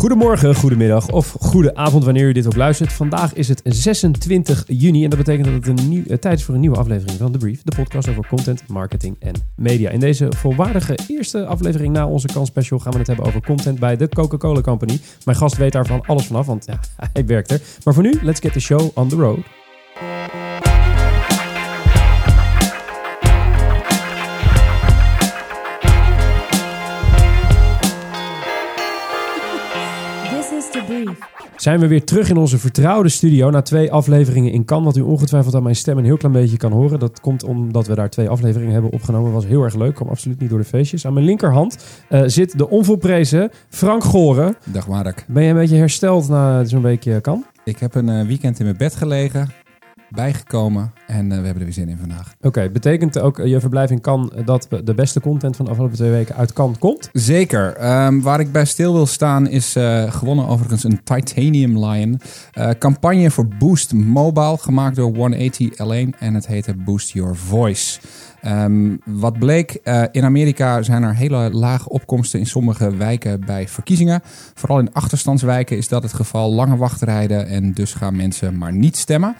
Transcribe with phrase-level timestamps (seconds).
[0.00, 2.92] Goedemorgen, goedemiddag of goede avond wanneer u dit ook luistert.
[2.92, 6.44] Vandaag is het 26 juni en dat betekent dat het een nieuw, eh, tijd is
[6.44, 7.62] voor een nieuwe aflevering van The Brief.
[7.62, 9.90] De podcast over content, marketing en media.
[9.90, 13.78] In deze volwaardige eerste aflevering na onze kans special gaan we het hebben over content
[13.78, 14.98] bij de Coca-Cola Company.
[15.24, 16.80] Mijn gast weet daarvan alles vanaf, want ja,
[17.12, 17.60] hij werkt er.
[17.84, 19.59] Maar voor nu, let's get the show on the road.
[31.60, 34.86] Zijn we weer terug in onze vertrouwde studio na twee afleveringen in Cannes.
[34.86, 36.98] Wat u ongetwijfeld aan mijn stem een heel klein beetje kan horen.
[36.98, 39.32] Dat komt omdat we daar twee afleveringen hebben opgenomen.
[39.32, 39.94] Was heel erg leuk.
[39.94, 41.06] Kwam absoluut niet door de feestjes.
[41.06, 41.76] Aan mijn linkerhand
[42.08, 44.56] eh, zit de onvolprezen Frank Goren.
[44.64, 45.24] Dag Mark.
[45.28, 47.44] Ben je een beetje hersteld na zo'n weekje Cannes?
[47.64, 49.50] Ik heb een eh, weekend in mijn bed gelegen,
[50.10, 52.34] bijgekomen en eh, we hebben er weer zin in vandaag.
[52.40, 55.70] Oké, betekent ook eh, je verblijf in Cannes eh, dat de beste content van de
[55.70, 57.08] afgelopen twee weken uit Cannes komt?
[57.12, 57.76] Zeker.
[57.76, 59.76] Ehm, waar ik bij stil wil staan is
[60.08, 62.20] gewonnen overigens een Titanium Lion.
[62.78, 68.00] Campagne voor Boost Mobile, gemaakt door 180 L1 en het heette Boost Your Voice.
[68.40, 69.78] Ehm, wat bleek,
[70.10, 74.20] in Amerika zijn er hele lage opkomsten in sommige wijken bij verkiezingen.
[74.54, 76.52] Vooral in achterstandswijken is dat het geval.
[76.52, 79.36] Lange wachtrijden en dus gaan mensen maar niet stemmen.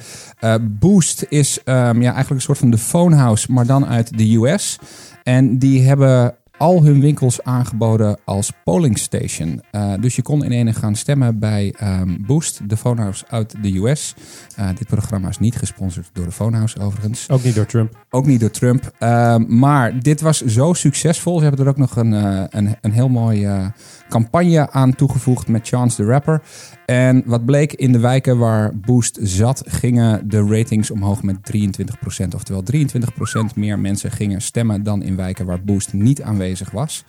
[0.61, 4.79] Boost is ehm, ja, eigenlijk een soort van de phonehouse, maar dan uit de US.
[5.23, 9.63] En die hebben al hun winkels aangeboden als polling station.
[9.71, 13.79] Eh, dus je kon in ene gaan stemmen bij ehm, Boost, de phonehouse uit de
[13.79, 14.15] US.
[14.57, 17.31] Eh, dit programma is niet gesponsord door de phonehouse overigens.
[17.31, 18.07] Ook niet door Trump.
[18.11, 18.93] Ook niet door Trump.
[18.99, 21.37] Ehm, maar dit was zo succesvol.
[21.37, 23.67] Ze hebben er ook nog een, eh, een, een heel mooi eh,
[24.09, 26.43] campagne aan toegevoegd met Chance the Rapper.
[26.87, 32.35] En wat bleek in de wijken waar Boost zat, gingen de ratings omhoog met 23%.
[32.35, 37.05] Oftewel 23% meer mensen gingen stemmen dan in wijken waar Boost niet aanwezig was.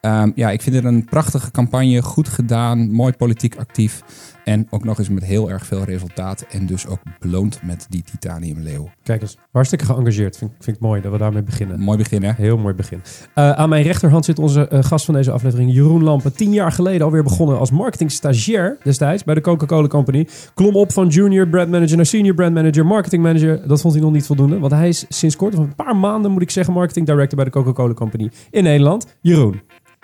[0.00, 2.02] Ehm, ja, ik vind het een prachtige campagne.
[2.02, 4.02] Goed gedaan, mooi politiek actief.
[4.46, 6.46] En ook nog eens met heel erg veel resultaat.
[6.50, 8.88] En dus ook beloond met die titanium leeuw.
[9.02, 10.36] Kijk eens, hartstikke geëngageerd.
[10.36, 11.80] Vind, vind ik mooi dat we daarmee beginnen.
[11.80, 12.32] Mooi begin hè?
[12.36, 13.00] Heel mooi begin.
[13.34, 16.32] Eh, aan mijn rechterhand zit onze eh, gast van deze aflevering, Jeroen Lampen.
[16.34, 20.28] Tien jaar geleden alweer begonnen als marketing stagiair destijds bij de Coca-Cola Company.
[20.54, 23.68] Klom op van junior brand manager naar senior brand manager, marketing manager.
[23.68, 26.30] Dat vond hij nog niet voldoende, want hij is sinds kort, of een paar maanden
[26.30, 29.06] moet ik zeggen, marketing director bij de Coca-Cola Company in Nederland.
[29.20, 29.60] Jeroen,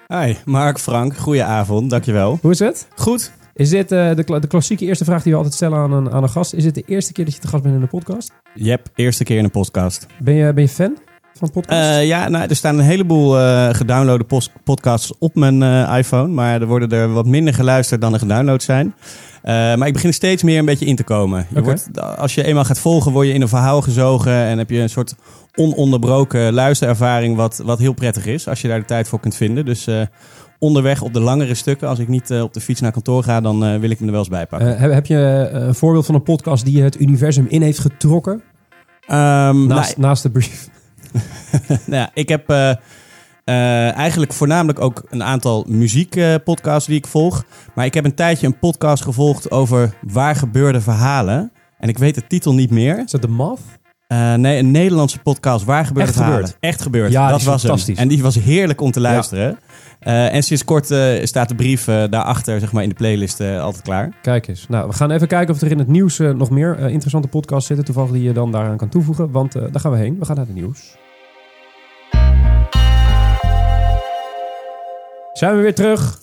[0.08, 2.38] Hi, Mark, Frank, goedenavond, dankjewel.
[2.40, 2.88] hoe is het?
[2.94, 3.32] Goed.
[3.54, 6.22] Is dit eh, de, de klassieke eerste vraag die we altijd stellen aan een, aan
[6.22, 6.52] een gast?
[6.52, 8.32] Is dit de eerste keer dat je te gast bent in een podcast?
[8.54, 10.06] Jep, eerste keer in een podcast.
[10.18, 10.98] Ben je, ben je fan
[11.38, 11.96] van podcasts?
[11.96, 14.24] Eh, ja, nou, er staan een heleboel eh gedownloade
[14.64, 15.62] podcasts op mijn
[15.96, 18.94] iPhone, maar er worden er wat minder geluisterd dan er gedownload zijn.
[19.42, 21.46] Maar ik begin er steeds meer een beetje in te komen.
[21.54, 24.70] Je wordt, als je eenmaal gaat volgen, word je in een verhaal gezogen en heb
[24.70, 25.14] je een soort
[25.54, 29.64] ononderbroken luisterervaring, wat, wat heel prettig is als je daar de tijd voor kunt vinden.
[29.64, 29.88] Dus
[30.62, 33.40] onderweg op de langere stukken, als ik niet eh, op de fiets naar kantoor ga,
[33.40, 34.74] dan eh, wil ik me er wel eens bij pakken.
[34.74, 35.16] Eh, heb, heb je
[35.52, 38.42] een voorbeeld van een podcast die je het universum in heeft getrokken?
[39.06, 40.68] Ehm, Naast, nou, naast de brief.
[41.68, 42.50] Nou ja, ik heb
[43.44, 47.44] eigenlijk voornamelijk ook een aantal muziekpodcasts die ik volg.
[47.74, 51.52] Maar ik heb een tijdje een podcast gevolgd over waar gebeurde verhalen.
[51.78, 52.98] En ik weet de titel niet meer.
[52.98, 53.28] Is dat de?
[54.12, 55.64] Eh, nee, een Nederlandse podcast.
[55.64, 56.46] Waar gebeurde Echt verhalen?
[56.46, 56.56] gebeurd?
[56.60, 57.12] Echt gebeurd.
[57.12, 57.70] Ja, dat was hem.
[57.70, 57.96] fantastisch.
[57.96, 59.58] En die was heerlijk om te luisteren.
[60.02, 63.40] Eh, en sinds kort eh, staat de brief eh, daarachter, zeg maar, in de playlist
[63.40, 64.12] altijd klaar.
[64.22, 64.68] Kijk eens.
[64.68, 67.84] Nou, we gaan even kijken of er in het nieuws nog meer interessante podcasts zitten.
[67.84, 69.30] Toevallig die je dan daaraan kan toevoegen.
[69.30, 70.18] Want daar gaan we heen.
[70.18, 70.96] We gaan naar het nieuws.
[75.32, 76.18] Zijn we weer terug?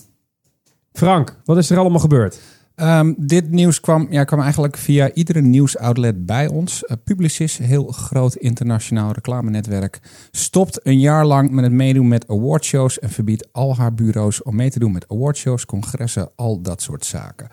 [0.92, 2.40] Frank, wat is er allemaal gebeurd?
[2.80, 6.82] Ehm, dit nieuws kwam, ja, kwam eigenlijk via iedere nieuwsoutlet bij ons.
[6.82, 12.98] Uh, Publicis, heel groot internationaal reclamenetwerk, stopt een jaar lang met het meedoen met awardshows
[12.98, 17.04] en verbiedt al haar bureaus om mee te doen met awardshows, congressen, al dat soort
[17.04, 17.48] zaken.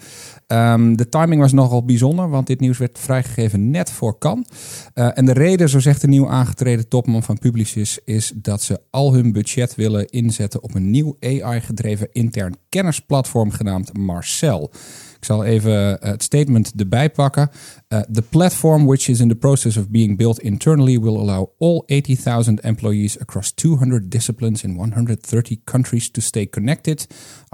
[0.47, 4.47] Ehm, de timing was nogal bijzonder, want dit nieuws werd vrijgegeven net voor Cannes.
[4.95, 8.81] Uh, en de reden, zo zegt de nieuw aangetreden topman van Publicis, is dat ze
[8.89, 14.71] al hun budget willen inzetten op een nieuw AI-gedreven intern kennisplatform genaamd Marcel.
[15.17, 17.49] Ik zal even uh, het statement erbij pakken.
[17.89, 21.83] Uh, the platform, which is in the process of being built internally, will allow all
[21.85, 27.07] 80,000 employees across 200 disciplines in 130 countries to stay connected,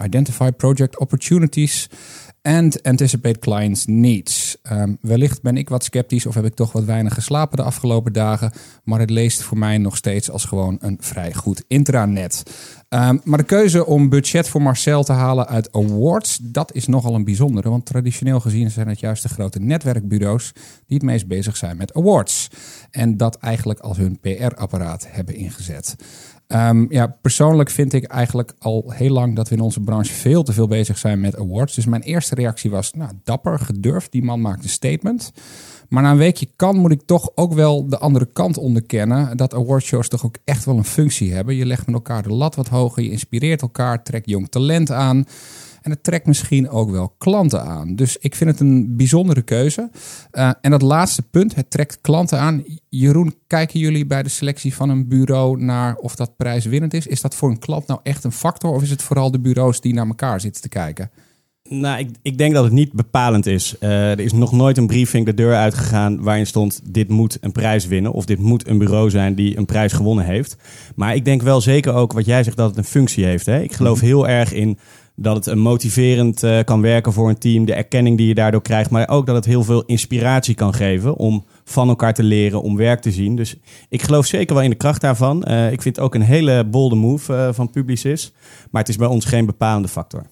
[0.04, 1.88] identify project opportunities
[2.44, 4.58] and anticipate clients' needs.
[4.72, 8.14] Um, wellicht ben ik wat sceptisch of heb ik toch wat weinig geslapen de afgelopen
[8.14, 8.52] dagen,
[8.84, 12.44] maar het leest voor mij nog steeds als gewoon een vrij goed intranet.
[12.90, 17.16] Um, maar de keuze om budget voor Marcel te halen uit awards, dat is nogal
[17.16, 17.70] een bijzondere.
[17.70, 20.52] Want traditioneel gezien zijn het juist de grote netwerkbureaus
[20.88, 22.48] die het meest bezig zijn met awards.
[22.92, 25.96] En dat eigenlijk als hun PR-apparaat hebben ingezet.
[26.48, 30.44] Ehm, ja, persoonlijk vind ik eigenlijk al heel lang dat we in onze branche veel
[30.44, 31.76] te veel bezig zijn met awards.
[31.76, 34.12] Dus mijn eerste reactie was, nou, dapper, gedurfd.
[34.12, 35.32] Die man maakt een statement.
[35.90, 39.38] Maar na een weekje kan, moet ik toch ook wel de andere kant onderkennen.
[39.38, 41.56] Dat awardshows toch ook echt wel een functie hebben.
[41.56, 45.26] Je legt met elkaar de lat wat hoger, je inspireert elkaar, trekt jong talent aan.
[45.84, 47.96] En het trekt misschien ook wel klanten aan.
[47.96, 49.90] Dus ik vind het een bijzondere keuze.
[50.32, 52.64] Uh, en dat laatste punt, het trekt klanten aan.
[52.90, 57.08] Jeroen, kijken jullie bij de selectie van een bureau naar of dat prijswinnend is?
[57.08, 58.74] Is dat voor een klant nou echt een factor?
[58.74, 61.12] Of is het vooral de bureaus die naar elkaar zitten te kijken?
[61.70, 63.76] Nou, ik, ik denk dat het niet bepalend is.
[63.80, 67.52] Uh, er is nog nooit een briefing de deur uitgegaan waarin stond: dit moet een
[67.52, 68.12] prijs winnen.
[68.12, 70.56] Of dit moet een bureau zijn die een prijs gewonnen heeft.
[70.96, 73.46] Maar ik denk wel zeker ook wat jij zegt dat het een functie heeft.
[73.46, 73.62] Hè?
[73.62, 74.78] Ik geloof heel erg in
[75.16, 77.66] dat het een motiverend uh, kan werken voor een team.
[77.66, 78.90] De erkenning die je daardoor krijgt.
[78.90, 82.76] Maar ook dat het heel veel inspiratie kan geven om van elkaar te leren, om
[82.78, 83.36] werk te zien.
[83.36, 83.56] Dus
[83.90, 85.46] ik geloof zeker wel in de kracht daarvan.
[85.48, 88.34] Uh, ik vind het ook een hele bolde move uh, van Publicis.
[88.72, 90.24] Maar het is bij ons geen bepalende factor.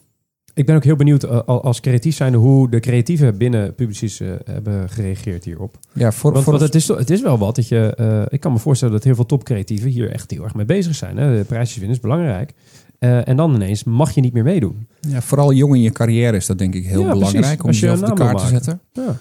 [0.54, 4.32] Ik ben ook heel benieuwd uh, als creatief zijnde hoe de creatieven binnen Publicis uh,
[4.44, 5.78] hebben gereageerd hierop.
[5.94, 7.98] Ja, voor, want, voor want het, is, het is wel wat dat je.
[8.00, 10.96] Uh, ik kan me voorstellen dat heel veel topcreatieven hier echt heel erg mee bezig
[10.96, 11.18] zijn.
[11.18, 11.38] Hè?
[11.38, 12.54] De prijsjes winnen is belangrijk.
[13.00, 14.88] En dan ineens mag je niet meer meedoen.
[15.00, 17.84] Ja, vooral jong in je carrière is dat denk ik heel ja, belangrijk precies.
[17.84, 18.82] om jezelf op de kaart te zetten.
[18.92, 19.18] Ja.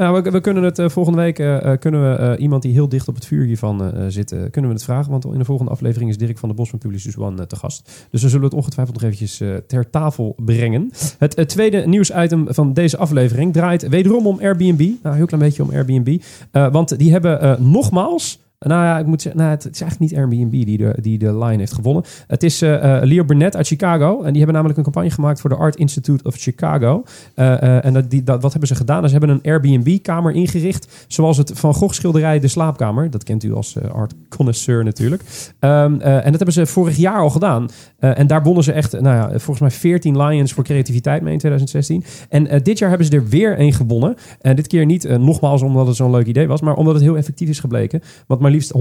[0.00, 3.14] Nou, we, kunnen het uh, volgende week uh, kunnen we iemand die heel dicht op
[3.14, 5.10] het vuur hiervan zit, kunnen we het vragen.
[5.10, 8.06] Want in de volgende aflevering is Dirk van der Bos van Publicis One te gast.
[8.10, 9.36] Dus we zullen het ongetwijfeld nog eventjes
[9.66, 10.90] ter tafel brengen.
[11.18, 14.90] Het tweede nieuwsitem van deze aflevering draait wederom om Airbnb.
[15.02, 16.22] Nou, heel klein beetje om Airbnb.
[16.50, 20.50] want die hebben nogmaals nou ja, ik moet zeggen, nou, het is eigenlijk niet Airbnb
[20.50, 22.04] die de, die de line heeft gewonnen.
[22.26, 24.22] Het is uh, uh, Leo Burnett uit Chicago.
[24.22, 27.02] En die hebben namelijk een campagne gemaakt voor de Art Institute of Chicago.
[27.36, 29.04] Uh, en dat, die, wat hebben ze gedaan?
[29.04, 31.04] Ze hebben een Airbnb-kamer ingericht.
[31.08, 33.10] Zoals het Van Gogh schilderij De Slaapkamer.
[33.10, 35.22] Dat kent u als art connoisseur natuurlijk.
[35.60, 37.68] Um, en dat hebben ze vorig jaar al gedaan.
[37.98, 41.38] en daar wonnen ze echt, nou ja, volgens mij 14 Lions voor creativiteit mee in
[41.38, 42.04] 2016.
[42.28, 44.16] En dit jaar hebben ze er weer één gewonnen.
[44.40, 46.60] En dit keer niet nogmaals omdat het zo'n leuk idee was.
[46.60, 48.02] Maar omdat het heel effectief is gebleken.
[48.26, 48.72] Want maar liefst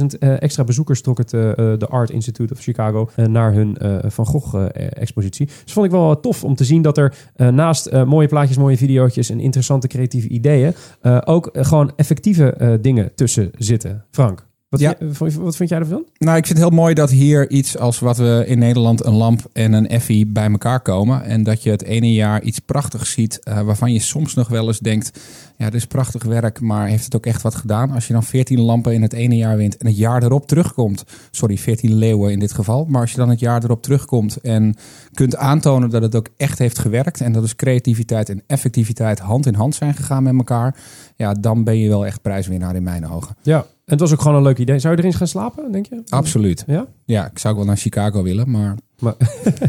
[0.00, 4.26] 133.000 uh, extra bezoekers trok het uh, de Art Institute of Chicago naar hun Van
[4.26, 5.46] Gogh-expositie.
[5.64, 9.30] Dus vond ik wel tof om te zien dat er naast mooie plaatjes, mooie video's
[9.30, 10.74] en interessante creatieve ideeën
[11.24, 14.04] ook gewoon effectieve dingen tussen zitten.
[14.10, 14.50] Frank.
[14.72, 14.94] Wat, Ja.
[15.18, 16.04] wat vind jij ervan?
[16.18, 19.12] Nou, ik vind het heel mooi dat hier iets als wat we in Nederland een
[19.14, 21.24] lamp en een effie bij elkaar komen.
[21.24, 24.66] En dat je het ene jaar iets prachtigs ziet uh, waarvan je soms nog wel
[24.66, 25.20] eens denkt,
[25.56, 27.90] ja, dit is prachtig werk, maar heeft het ook echt wat gedaan?
[27.90, 31.04] Als je dan 14 lampen in het ene jaar wint en het jaar erop terugkomt,
[31.30, 34.74] sorry, 14 leeuwen in dit geval, maar als je dan het jaar erop terugkomt en
[35.14, 39.46] kunt aantonen dat het ook echt heeft gewerkt en dat dus creativiteit en effectiviteit hand
[39.46, 40.76] in hand zijn gegaan met elkaar,
[41.16, 43.36] ja, dan ben je wel echt prijswinnaar in mijn ogen.
[43.42, 44.78] Ja, het was ook gewoon een leuk idee.
[44.78, 46.02] Zou je erin gaan slapen, denk je?
[46.08, 46.64] Absoluut.
[46.66, 46.86] Ja?
[47.04, 49.14] Ja, ik zou ook wel naar Chicago willen, maar Maar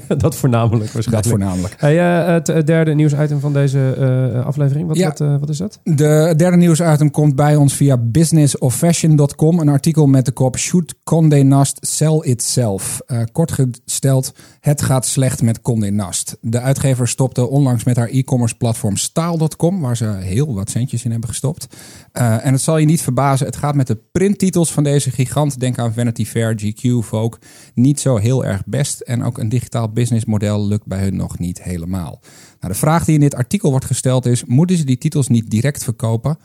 [0.18, 1.24] dat voornamelijk waarschijnlijk.
[1.24, 1.76] dat voornamelijk.
[1.78, 3.96] Hey, uh, het uh, derde nieuwsitem van deze
[4.34, 4.88] uh, aflevering.
[4.88, 5.08] Wat, Ja.
[5.08, 5.80] wat, uh, wat is dat?
[5.84, 9.60] De derde nieuwsitem komt bij ons via businessofashion.com.
[9.60, 13.00] Een artikel met de kop Should Condé Nast sell itself?
[13.32, 16.38] Kort gesteld, het gaat slecht met Condé Nast.
[16.42, 21.12] De uitgever stopte onlangs met haar e-commerce platform Staal.com, waar ze heel wat centjes in
[21.12, 21.68] hebben gestopt.
[22.12, 25.78] En het zal je niet verbazen, het gaat met de printtitels van deze gigant, denk
[25.78, 27.40] aan Vanity Fair, GQ, Vogue,
[27.74, 29.00] niet zo heel erg best.
[29.00, 32.20] En ook een digitaal businessmodel lukt bij hun nog niet helemaal.
[32.60, 35.50] Nou, de vraag die in dit artikel wordt gesteld is, moeten ze die titels niet
[35.50, 36.38] direct verkopen?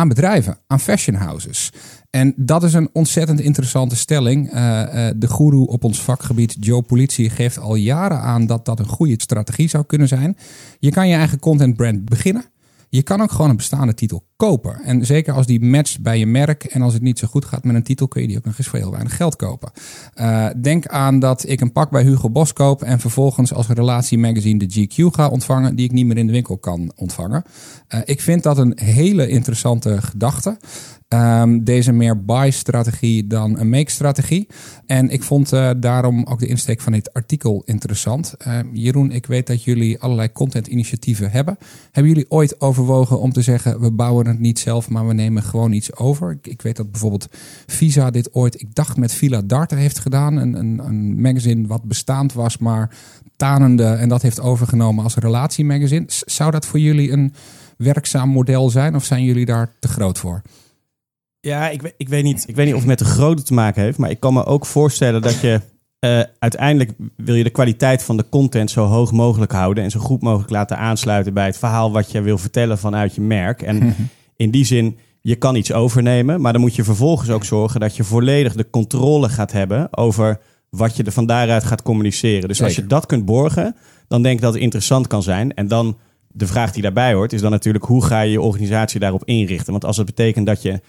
[0.00, 1.72] aan bedrijven, aan fashion houses.
[2.10, 4.52] En dat is een ontzettend interessante stelling.
[4.52, 8.78] Uh, uh, de goeroe op ons vakgebied, Joe Politie, geeft al jaren aan dat dat
[8.78, 10.36] een goede strategie zou kunnen zijn.
[10.78, 12.44] Je kan je eigen content brand beginnen.
[12.92, 14.80] Je kan ook gewoon een bestaande titel kopen.
[14.82, 17.64] En zeker als die matcht bij je merk en als het niet zo goed gaat
[17.64, 19.72] met een titel, kun je die ook nog eens voor heel weinig geld kopen.
[20.14, 24.66] Uh, denk aan dat ik een pak bij Hugo Boss koop en vervolgens als relatiemagazine
[24.66, 27.44] de GQ ga ontvangen, die ik niet meer in de winkel kan ontvangen.
[27.94, 30.56] Uh, ik vind dat een hele interessante gedachte.
[31.14, 34.46] Um, deze meer buy-strategie dan een make-strategie.
[34.86, 38.34] En ik vond uh, daarom ook de insteek van dit artikel interessant.
[38.46, 41.58] Uh, Jeroen, ik weet dat jullie allerlei content-initiatieven hebben.
[41.90, 45.42] Hebben jullie ooit overwogen om te zeggen: we bouwen het niet zelf, maar we nemen
[45.42, 46.30] gewoon iets over?
[46.30, 47.28] Ik, ik weet dat bijvoorbeeld
[47.66, 50.36] Visa dit ooit, ik dacht met Villa Darter heeft gedaan.
[50.36, 52.90] Een, een, een magazine wat bestaand was, maar
[53.36, 53.84] tanende.
[53.84, 56.04] En dat heeft overgenomen als relatiemagazine.
[56.06, 57.34] Zou dat voor jullie een
[57.76, 60.42] werkzaam model zijn of zijn jullie daar te groot voor?
[61.40, 63.54] Ja, ik, weet- ik, weet niet, ik weet niet of het met de grootte te
[63.54, 63.98] maken heeft.
[63.98, 65.60] Maar ik kan me ook voorstellen dat je
[65.98, 69.84] eh, uiteindelijk wil je de kwaliteit van de content zo hoog mogelijk houden.
[69.84, 73.20] En zo goed mogelijk laten aansluiten bij het verhaal wat je wil vertellen vanuit je
[73.20, 73.62] merk.
[73.62, 73.94] En
[74.36, 77.96] in die zin je kan iets overnemen, maar dan moet je vervolgens ook zorgen dat
[77.96, 82.48] je volledig de controle gaat hebben over wat je er van daaruit gaat communiceren.
[82.48, 83.76] Dus als je dat kunt borgen,
[84.08, 85.54] dan denk ik dat het interessant kan zijn.
[85.54, 89.00] En dan de vraag die daarbij hoort, is dan natuurlijk hoe ga je je organisatie
[89.00, 89.72] daarop inrichten?
[89.72, 90.80] Want als het betekent dat je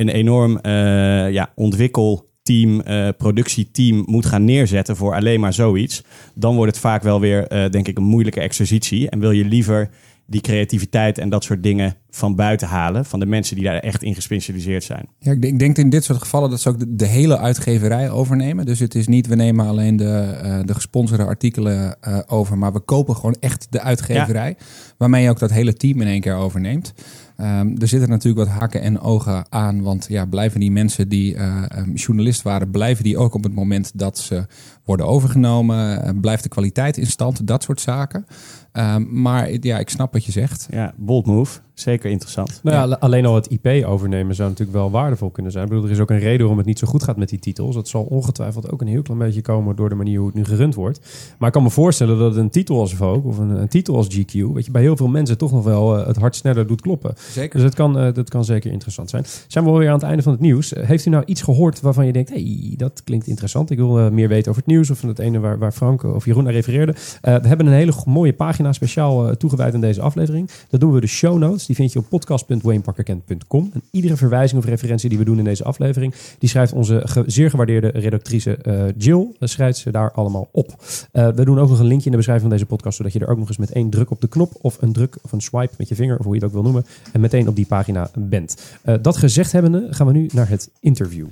[0.00, 6.04] een enorm eh, ja, ontwikkelteam, eh, productieteam moet gaan neerzetten voor alleen maar zoiets,
[6.34, 9.10] dan wordt het vaak wel weer, eh, denk ik, een moeilijke exercitie.
[9.10, 9.90] En wil je liever
[10.26, 14.02] die creativiteit en dat soort dingen van buiten halen, van de mensen die daar echt
[14.02, 15.08] in gespecialiseerd zijn.
[15.18, 17.38] Ja, ik denk, ik denk in dit soort gevallen dat ze ook de, de hele
[17.38, 18.66] uitgeverij overnemen.
[18.66, 22.80] Dus het is niet, we nemen alleen de, eh, de gesponsorde artikelen over, maar we
[22.80, 24.56] kopen gewoon echt de uitgeverij.
[24.98, 26.94] Waarmee je ook dat hele team in één keer overneemt.
[27.40, 31.34] Ehm, er zitten natuurlijk wat haken en ogen aan, want ja, blijven die mensen die
[31.34, 34.46] eh, ehm, journalist waren, blijven die ook op het moment dat ze
[34.84, 36.02] worden overgenomen?
[36.02, 37.46] Eh, blijft de kwaliteit in stand?
[37.46, 38.26] Dat soort zaken.
[38.72, 40.66] Ehm, maar ja, ik snap wat je zegt.
[40.70, 41.60] Ja, bold move.
[41.74, 42.60] Zeker interessant.
[42.62, 45.64] Nou ja, alleen al het IP overnemen zou natuurlijk wel waardevol kunnen zijn.
[45.64, 47.38] Ik bedoel, er is ook een reden waarom het niet zo goed gaat met die
[47.38, 47.74] titels.
[47.74, 50.44] Dat zal ongetwijfeld ook een heel klein beetje komen door de manier hoe het nu
[50.44, 51.00] gerund wordt.
[51.38, 54.06] Maar ik kan me voorstellen dat een titel als Vogue of een, een titel als
[54.06, 56.80] GQ, weet je, bij heel veel mensen toch nog wel eh, het hart sneller doet
[56.80, 57.14] kloppen.
[57.30, 57.52] Zeker.
[57.52, 59.24] Dus dat kan, eh, dat kan zeker interessant zijn.
[59.46, 60.72] Zijn we alweer aan het einde van het nieuws.
[60.76, 63.70] Heeft u nou iets gehoord waarvan je denkt, hey, dat klinkt interessant.
[63.70, 66.24] Ik wil meer weten over het nieuws of van het ene waar, waar Frank of
[66.24, 66.94] Jeroen naar refereerde.
[67.20, 70.50] Eh, we hebben een hele mooie pagina speciaal eh, toegewijd aan deze aflevering.
[70.68, 71.66] Dat doen we de show notes.
[71.66, 73.70] Die vind je op podcast.wayneparkerkent.com.
[73.74, 77.50] En iedere verwijzing of referentie die we doen in deze aflevering, die schrijft onze zeer
[77.50, 79.26] gewaardeerde redactrice eh, Jill.
[79.40, 80.74] schrijft ze daar allemaal op.
[81.12, 83.28] We doen ook nog een linkje in de beschrijving van deze podcast, zodat je er
[83.28, 85.74] ook nog eens met één druk op de knop of een druk of een swipe
[85.78, 88.10] met je vinger, of hoe je het ook wil noemen, en meteen op die pagina
[88.14, 88.78] bent.
[89.02, 91.26] Dat gezegd hebbende, gaan we nu naar het interview.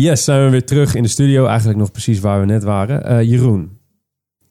[0.00, 1.46] Yes, zijn we weer terug in de studio.
[1.46, 3.04] Eigenlijk nog precies waar we net waren.
[3.04, 3.77] Eh, Jeroen,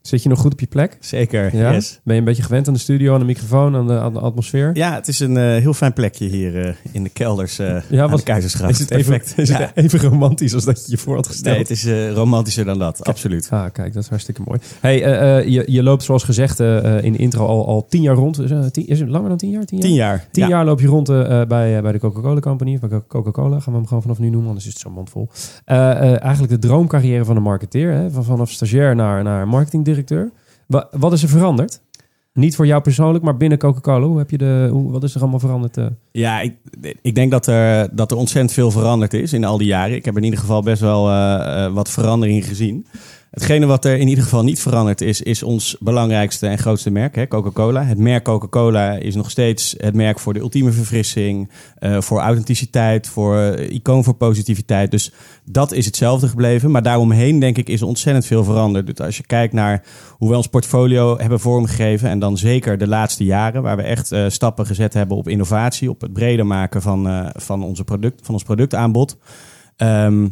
[0.08, 0.98] zit je nog goed op je plek?
[1.00, 1.72] Zeker, Ja?
[1.74, 2.00] yes.
[2.04, 4.20] Ben je een beetje gewend aan de studio, aan de microfoon, aan de, aan de
[4.20, 4.70] atmosfeer?
[4.74, 8.10] Ja, het is een eh, heel fijn plekje hier eh, in de kelders eh Ja,
[8.10, 8.72] was- Keizersgracht.
[8.72, 9.38] Is het, even, Perfect.
[9.38, 9.60] is Ja.
[9.60, 11.56] het even romantisch als dat je je voor had gesteld?
[11.56, 13.48] Nee, het is romantischer dan dat, absoluut.
[13.52, 14.60] Ah, kijk, dat is hartstikke mooi.
[14.80, 14.98] Hey,
[15.50, 18.40] je, je loopt zoals gezegd in de intro al, al tien jaar rond.
[18.40, 19.66] Is, tien- is het langer dan tien jaar?
[19.66, 20.28] Tien jaar, Tien jaar.
[20.32, 20.50] Tien ja.
[20.50, 21.08] jaar loop je rond
[21.48, 22.80] bij, bij de Coca-Cola Company.
[22.80, 25.30] Bij Coca-Cola gaan we hem gewoon vanaf nu noemen, anders is het zo mondvol.
[25.66, 27.92] Eigenlijk de droomcarrière van een marketeer.
[27.92, 28.12] Hè?
[28.12, 29.96] Van, vanaf stagiair naar, naar marketingdirecteur.
[30.68, 31.82] Wa- wat is er veranderd?
[32.34, 34.06] Niet voor jou persoonlijk, maar binnen Coca-Cola.
[34.06, 35.78] Hoe heb je de, hoe, wat is er allemaal veranderd?
[35.78, 35.86] eh?
[36.12, 36.56] Ja, ik,
[37.02, 39.96] ik denk dat er, dat er ontzettend veel veranderd is in al die jaren.
[39.96, 42.86] Ik heb in ieder geval best wel eh, eh, wat verandering gezien.
[43.32, 47.30] Hetgene wat er in ieder geval niet veranderd is, is ons belangrijkste en grootste merk,
[47.30, 47.84] Coca-Cola.
[47.84, 53.08] Het merk Coca-Cola is nog steeds het merk voor de ultieme verfrissing, eh, voor authenticiteit,
[53.08, 54.92] voor eh, icoon voor positiviteit.
[54.92, 55.12] Dus
[55.46, 56.72] dat is hetzelfde gebleven.
[56.72, 58.88] Maar daaromheen, denk ik, is ontzettend veel veranderd.
[58.88, 59.84] Dus als je kijkt naar
[60.18, 64.12] hoe we ons portfolio hebben vormgegeven, en dan zeker de laatste jaren, waar we echt
[64.12, 68.34] eh, stappen gezet hebben op innovatie, op het breder maken van, van, onze product, van
[68.34, 69.18] ons productaanbod.
[69.76, 70.28] Ehm,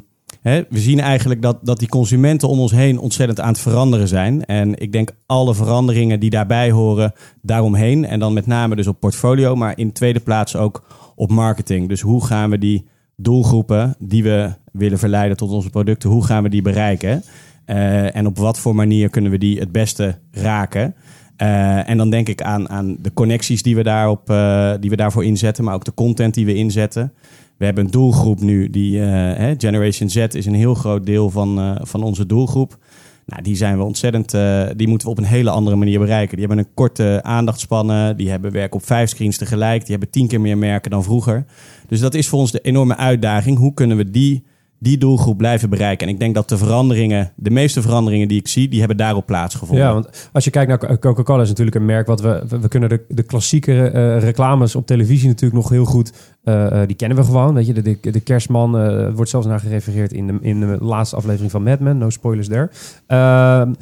[0.51, 4.45] we zien eigenlijk dat, dat die consumenten om ons heen ontzettend aan het veranderen zijn.
[4.45, 8.05] En ik denk alle veranderingen die daarbij horen, daaromheen.
[8.05, 10.83] En dan met name dus op portfolio, maar in tweede plaats ook
[11.15, 11.89] op marketing.
[11.89, 12.85] Dus hoe gaan we die
[13.17, 17.23] doelgroepen die we willen verleiden tot onze producten, hoe gaan we die bereiken?
[17.65, 20.95] Eh, en op wat voor manier kunnen we die het beste raken?
[21.37, 24.95] Eh, en dan denk ik aan, aan de connecties die we, daarop, eh, die we
[24.95, 27.13] daarvoor inzetten, maar ook de content die we inzetten.
[27.57, 31.59] We hebben een doelgroep nu, die eh, Generation Z is een heel groot deel van,
[31.59, 32.77] eh, van onze doelgroep.
[33.25, 36.37] Nou, die zijn we ontzettend, eh, die moeten we op een hele andere manier bereiken.
[36.37, 40.27] Die hebben een korte aandachtspannen, die hebben werk op vijf screens tegelijk, die hebben tien
[40.27, 41.45] keer meer merken dan vroeger.
[41.87, 43.57] Dus dat is voor ons de enorme uitdaging.
[43.57, 44.43] Hoe kunnen we die,
[44.79, 46.07] die doelgroep blijven bereiken?
[46.07, 49.25] En ik denk dat de veranderingen, de meeste veranderingen die ik zie, die hebben daarop
[49.25, 49.85] plaatsgevonden.
[49.85, 52.43] Ja, want als je kijkt naar Coca-Cola is natuurlijk een merk wat we...
[52.61, 56.13] We, kunnen de, de klassieke eh, reclames op televisie natuurlijk nog heel goed...
[56.43, 57.73] eh, eh, die kennen we gewoon, weet je.
[57.73, 58.71] De, de, kerstman
[59.13, 61.97] wordt zelfs naar gerefereerd in de, in de laatste aflevering van Mad Men.
[61.97, 62.69] No spoilers there.
[63.07, 63.73] Ehm,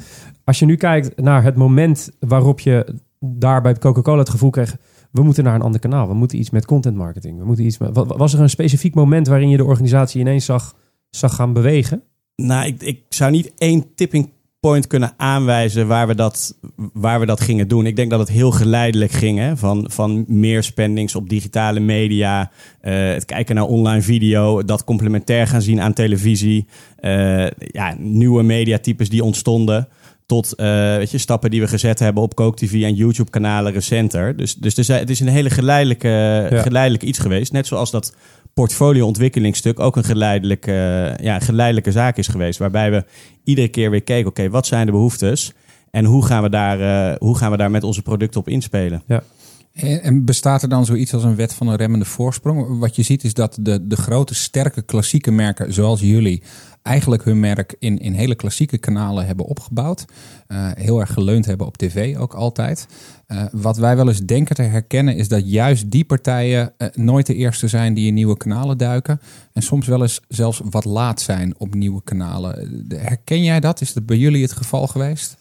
[0.44, 4.76] als je nu kijkt naar het moment waarop je daar bij Coca-Cola het gevoel kreeg...
[5.10, 6.08] We moeten naar een ander kanaal.
[6.08, 7.38] We moeten iets met content marketing.
[7.38, 10.44] We moeten iets met, wa- was er een specifiek moment waarin je de organisatie ineens
[10.44, 10.74] zag,
[11.16, 12.02] zag gaan bewegen?
[12.36, 16.58] Nou, ik, ik zou niet één tipping point kunnen aanwijzen waar we dat,
[16.92, 17.86] waar we dat gingen doen.
[17.86, 19.38] Ik denk dat het heel geleidelijk ging.
[19.38, 19.56] Hè?
[19.56, 25.46] Van, van meer spendings op digitale media, eh, het kijken naar online video, dat complementair
[25.46, 26.66] gaan zien aan televisie.
[26.96, 29.88] eh, ja, nieuwe mediatypes die ontstonden.
[30.26, 34.36] Tot eh, weet je, stappen die we gezet hebben op Coke TV en YouTube-kanalen recenter.
[34.36, 37.52] Dus, dus het is een hele geleidelijke, geleidelijk iets geweest.
[37.52, 38.14] Net zoals dat
[38.54, 42.58] portfolio-ontwikkelingsstuk ook een geleidelijke, eh, ja, geleidelijke zaak is geweest.
[42.58, 43.04] Waarbij we
[43.44, 45.52] iedere keer weer keken, oké, wat zijn de behoeftes?
[45.90, 49.02] En hoe gaan, we daar, eh, hoe gaan we daar met onze producten op inspelen?
[49.06, 52.78] En en bestaat er dan zoiets als een wet van een remmende voorsprong?
[52.78, 56.42] Wat je ziet is dat de, de grote, sterke, klassieke merken zoals jullie
[56.84, 60.04] eigenlijk hun merk in, in hele klassieke kanalen hebben opgebouwd.
[60.46, 62.86] Eh, heel erg geleund hebben op tv ook altijd.
[63.26, 67.26] Eh, wat wij wel eens denken te herkennen is dat juist die partijen eh, nooit
[67.26, 69.20] de eerste zijn die in nieuwe kanalen duiken.
[69.52, 72.84] En soms wel eens zelfs wat laat zijn op nieuwe kanalen.
[72.88, 73.80] Herken jij dat?
[73.80, 75.36] Is dat bij jullie het geval geweest?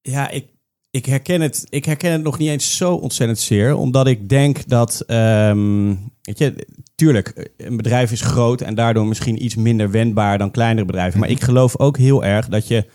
[0.00, 0.46] Ja, ik,
[0.90, 3.74] ik, herken het, ik herken het nog niet eens zo ontzettend zeer.
[3.74, 6.66] Omdat ik denk dat, ehm, weet je,
[7.02, 11.20] tuurlijk, een bedrijf is groot en daardoor misschien iets minder wendbaar dan kleinere bedrijven.
[11.20, 12.86] Maar ik geloof ook heel erg dat, je,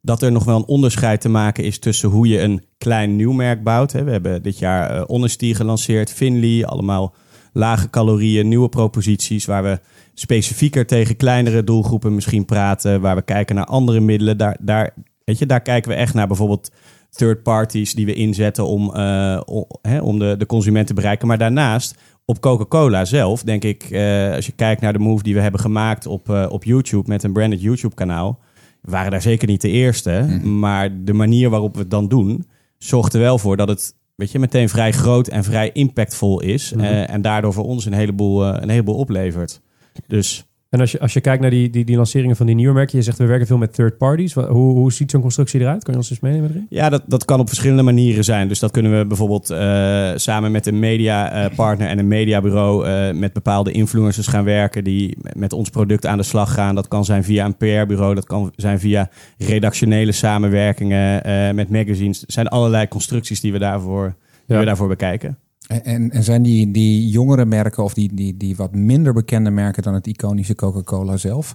[0.00, 3.32] dat er nog wel een onderscheid te maken is tussen hoe je een klein nieuw
[3.32, 3.92] merk bouwt.
[3.92, 7.14] We hebben dit jaar eh Honesty gelanceerd, Finley, allemaal
[7.52, 9.80] lage calorieën, nieuwe proposities waar we
[10.14, 14.38] specifieker tegen kleinere doelgroepen misschien praten, waar we kijken naar andere middelen.
[14.38, 16.70] Daar, daar, weet je, daar kijken we echt naar bijvoorbeeld
[17.10, 21.28] third parties die we inzetten om, eh, om, hè, om de, de consument te bereiken.
[21.28, 25.34] Maar daarnaast, op Coca-Cola zelf, denk ik, eh, als je kijkt naar de move die
[25.34, 28.38] we hebben gemaakt op, eh, op YouTube met een branded YouTube-kanaal,
[28.80, 30.24] waren daar zeker niet de eerste.
[30.26, 30.58] Mhm.
[30.58, 32.46] Maar de manier waarop we het dan doen,
[32.78, 36.72] zorgt er wel voor dat het weet je, meteen vrij groot en vrij impactvol is.
[36.72, 36.84] Mhm.
[36.84, 39.60] en daardoor voor ons een heleboel, een heleboel oplevert.
[40.06, 42.74] Dus En als je, als je kijkt naar die, die, die lanceringen van die nieuwe
[42.74, 44.32] merken, je zegt we werken veel met third parties.
[44.34, 45.82] Hoe, hoe ziet zo'n constructie eruit?
[45.84, 46.66] Kan je ons eens meenemen erin?
[46.68, 48.48] Ja, dat, dat kan op verschillende manieren zijn.
[48.48, 53.32] Dus dat kunnen we bijvoorbeeld eh, samen met een mediapartner en een mediabureau eh, met
[53.32, 56.74] bepaalde influencers gaan werken die met ons product aan de slag gaan.
[56.74, 62.20] Dat kan zijn via een PR-bureau, dat kan zijn via redactionele samenwerkingen eh, met magazines.
[62.22, 64.14] Er zijn allerlei constructies die we daarvoor,
[64.46, 64.58] die Ja.
[64.58, 65.38] we daarvoor bekijken.
[65.70, 69.82] En- En, zijn die, die jongere merken of die, die, die wat minder bekende merken
[69.82, 71.54] dan het iconische Coca-Cola zelf,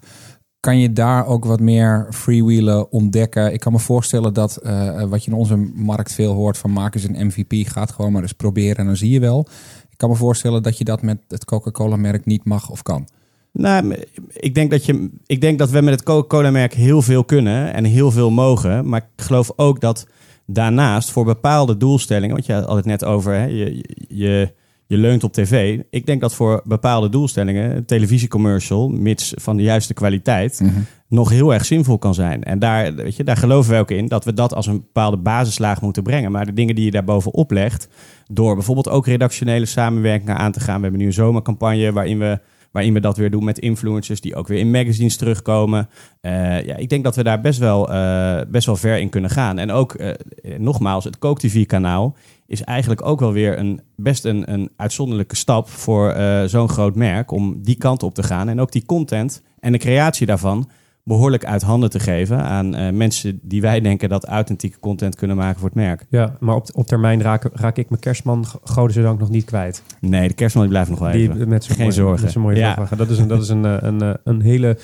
[0.60, 3.54] kan je daar ook wat meer freewheelen ontdekken?
[3.54, 6.96] Ik kan me voorstellen dat eh, wat je in onze markt veel hoort van maak
[6.96, 9.48] eens een MVP, gaat gewoon maar eens proberen en dan zie je wel.
[9.90, 13.08] Ik kan me voorstellen dat je dat met het Coca-Cola merk niet mag of kan.
[13.52, 13.96] Nou,
[14.30, 17.84] ik denk, dat je, ik denk dat we met het Coca-Cola-merk heel veel kunnen en
[17.84, 18.90] heel veel mogen.
[18.90, 20.08] Maar ik geloof ook dat
[20.46, 24.54] daarnaast voor bepaalde doelstellingen, want je had het net over, hè, je, je,
[24.88, 25.80] je leunt op tv.
[25.90, 30.62] Ik denk dat voor bepaalde doelstellingen een televisiecommercial, mits van de juiste kwaliteit,
[31.08, 32.44] nog heel erg zinvol kan zijn.
[32.44, 35.18] En daar, weet je, daar geloven we ook in dat we dat als een bepaalde
[35.18, 36.32] basislaag moeten brengen.
[36.32, 37.88] Maar de dingen die je daarbovenop legt,
[38.32, 40.76] door bijvoorbeeld ook redactionele samenwerkingen aan te gaan.
[40.76, 42.40] We hebben nu een zomercampagne waarin we,
[42.76, 45.90] waarin we dat weer doen met influencers die ook weer in magazines terugkomen.
[46.22, 49.30] Eh, ja, ik denk dat we daar best wel, eh, best wel ver in kunnen
[49.30, 49.58] gaan.
[49.58, 50.14] En ook, eh,
[50.58, 52.16] nogmaals, het Coke TV-kanaal
[52.48, 57.32] is eigenlijk ook wel weer een, best een, een uitzonderlijke stap voor zo'n groot merk
[57.32, 58.50] om die kant op te gaan.
[58.50, 60.70] En ook die content en de creatie daarvan
[61.08, 65.38] behoorlijk uit handen te geven aan eh, mensen die wij denken dat authentieke content kunnen
[65.38, 66.06] maken voor het merk.
[66.10, 69.84] Ja, maar op, op termijn raak, raak ik mijn kerstman, godenzodank, nog niet kwijt.
[70.00, 71.48] Nee, de kerstman die blijft nog wel Die, even.
[71.48, 72.26] met zo'n Geen mooie, zorgen.
[72.26, 72.88] Met mooie Ja.
[72.98, 74.78] Dat is een, dat is een, eh, een, eh, een hele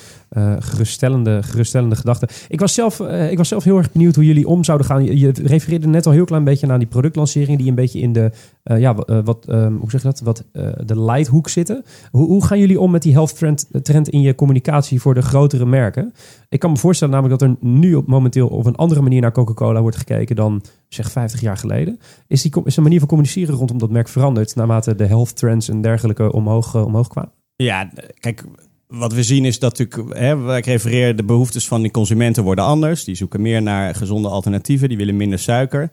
[0.60, 2.27] geruststellende, geruststellende gedachte.
[2.47, 5.03] Ik was, zelf, ik was zelf heel erg benieuwd hoe jullie om zouden gaan.
[5.03, 8.13] Je, je refereerde net al heel klein beetje naar die productlanceringen die een beetje in
[8.13, 8.31] de,
[8.63, 11.84] eh, ja, eh, wat, ehm, hoe zeg je dat, wat eh, de lighthoek zitten.
[12.12, 15.21] Hoe, hoe gaan jullie om met die health trend, trend in je communicatie voor de
[15.21, 16.13] grotere merken?
[16.50, 19.32] Ik kan me voorstellen namelijk dat er nu op, momenteel op een andere manier naar
[19.32, 22.00] Coca-Cola wordt gekeken dan zeg 50 jaar geleden.
[22.28, 25.69] Is, die, is de manier van communiceren rondom dat merk veranderd naarmate de health trends
[25.69, 27.32] en dergelijke omhoog, omhoog kwamen?
[27.56, 28.43] Ja, kijk,
[28.88, 32.65] wat we zien is dat natuurlijk, hè, ik refereer, de behoeftes van die consumenten worden
[32.65, 33.04] anders.
[33.04, 35.91] Die zoeken meer naar gezonde alternatieven, die willen minder suiker.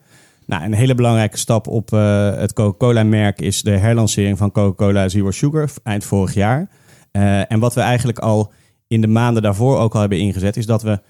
[0.49, 5.31] Nou, een hele belangrijke stap op eh, het Coca-Cola-merk is de herlancering van Coca-Cola Zero
[5.31, 6.71] Sugar eind vorig jaar.
[7.11, 8.53] Eh, en wat we eigenlijk al
[8.87, 11.01] in de maanden daarvoor ook al hebben ingezet, is dat we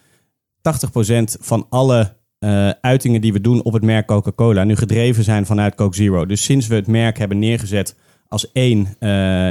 [0.60, 5.46] 80% van alle eh, uitingen die we doen op het merk Coca-Cola nu gedreven zijn
[5.46, 6.26] vanuit Coke Zero.
[6.26, 7.96] Dus sinds we het merk hebben neergezet
[8.28, 8.96] als één,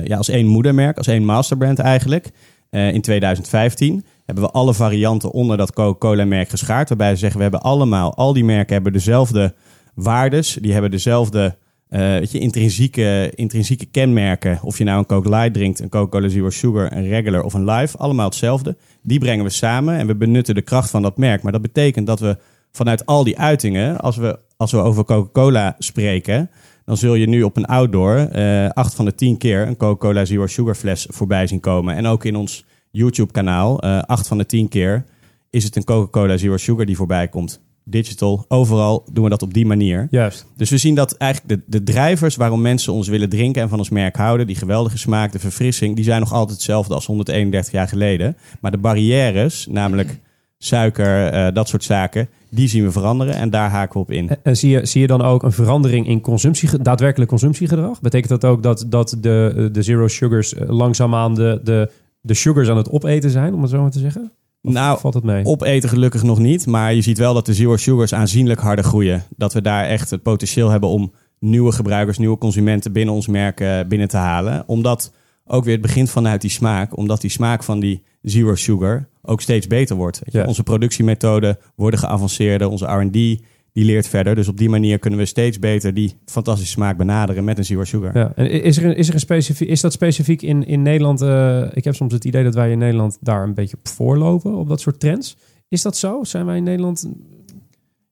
[0.03, 2.31] ja, als één moedermerk, als één masterbrand eigenlijk,
[2.69, 6.89] in 2015, hebben we alle varianten onder dat Coca-Cola-merk geschaard.
[6.89, 9.53] Waarbij we zeggen, we hebben allemaal, al die merken hebben dezelfde
[9.97, 11.57] waardes, die hebben dezelfde
[11.89, 14.59] eh, weet je, intrinsieke, intrinsieke kenmerken.
[14.61, 17.69] Of je nou een Coke Light drinkt, een Coca-Cola Zero Sugar, een regular of een
[17.69, 18.77] live, allemaal hetzelfde.
[19.01, 21.41] Die brengen we samen en we benutten de kracht van dat merk.
[21.41, 22.37] Maar dat betekent dat we
[22.71, 26.49] vanuit al die uitingen, als we, als we over Coca-Cola spreken,
[26.85, 30.25] dan zul je nu op een outdoor eh acht van de tien keer een Coca-Cola
[30.25, 31.95] Zero Sugar fles voorbij zien komen.
[31.95, 35.05] En ook in ons YouTube-kanaal, eh acht van de tien keer,
[35.49, 37.66] is het een Coca-Cola Zero Sugar die voorbij komt.
[37.89, 40.07] Digital, overal doen we dat op die manier.
[40.11, 40.45] Juist.
[40.55, 43.77] Dus we zien dat eigenlijk de, de drijvers waarom mensen ons willen drinken en van
[43.77, 47.73] ons merk houden, die geweldige smaak, de verfrissing, die zijn nog altijd hetzelfde als 131
[47.73, 48.37] jaar geleden.
[48.61, 50.19] Maar de barrières, namelijk
[50.57, 52.29] suiker, eh, dat soort zaken.
[52.49, 54.29] Die zien we veranderen en daar haken we op in.
[54.43, 58.01] En, zie, je, zie je dan ook een verandering in consumptie, daadwerkelijk consumptiegedrag?
[58.01, 62.69] Betekent dat ook dat, dat de, de zero sugars eh, langzaamaan de, de, de sugars
[62.69, 64.31] aan het opeten zijn, om het zo maar te zeggen?
[64.67, 65.45] Of Nou, valt het mee?
[65.45, 69.23] Opeten gelukkig nog niet, maar je ziet wel dat de zero sugars aanzienlijk harder groeien.
[69.37, 73.59] Dat we daar echt het potentieel hebben om nieuwe gebruikers, nieuwe consumenten binnen ons merk
[73.59, 74.63] eh, binnen te halen.
[74.65, 75.13] Omdat
[75.45, 79.41] ook weer het begint vanuit die smaak, omdat die smaak van die zero sugar ook
[79.41, 80.21] steeds beter wordt.
[80.25, 80.45] Ja.
[80.45, 83.41] Onze productiemethoden worden geavanceerder, onze R&D
[83.77, 84.35] die leert verder.
[84.35, 87.83] Dus op die manier kunnen we steeds beter die fantastische smaak benaderen met een zero
[87.83, 88.17] sugar.
[88.17, 91.21] Ja, en is, er een, is, er een specifiek, is dat specifiek in, in Nederland?
[91.21, 94.55] eh, ik heb soms het idee dat wij in Nederland daar een beetje op voorlopen,
[94.55, 95.37] op dat soort trends.
[95.67, 96.23] Is dat zo?
[96.23, 97.09] Zijn wij in Nederland...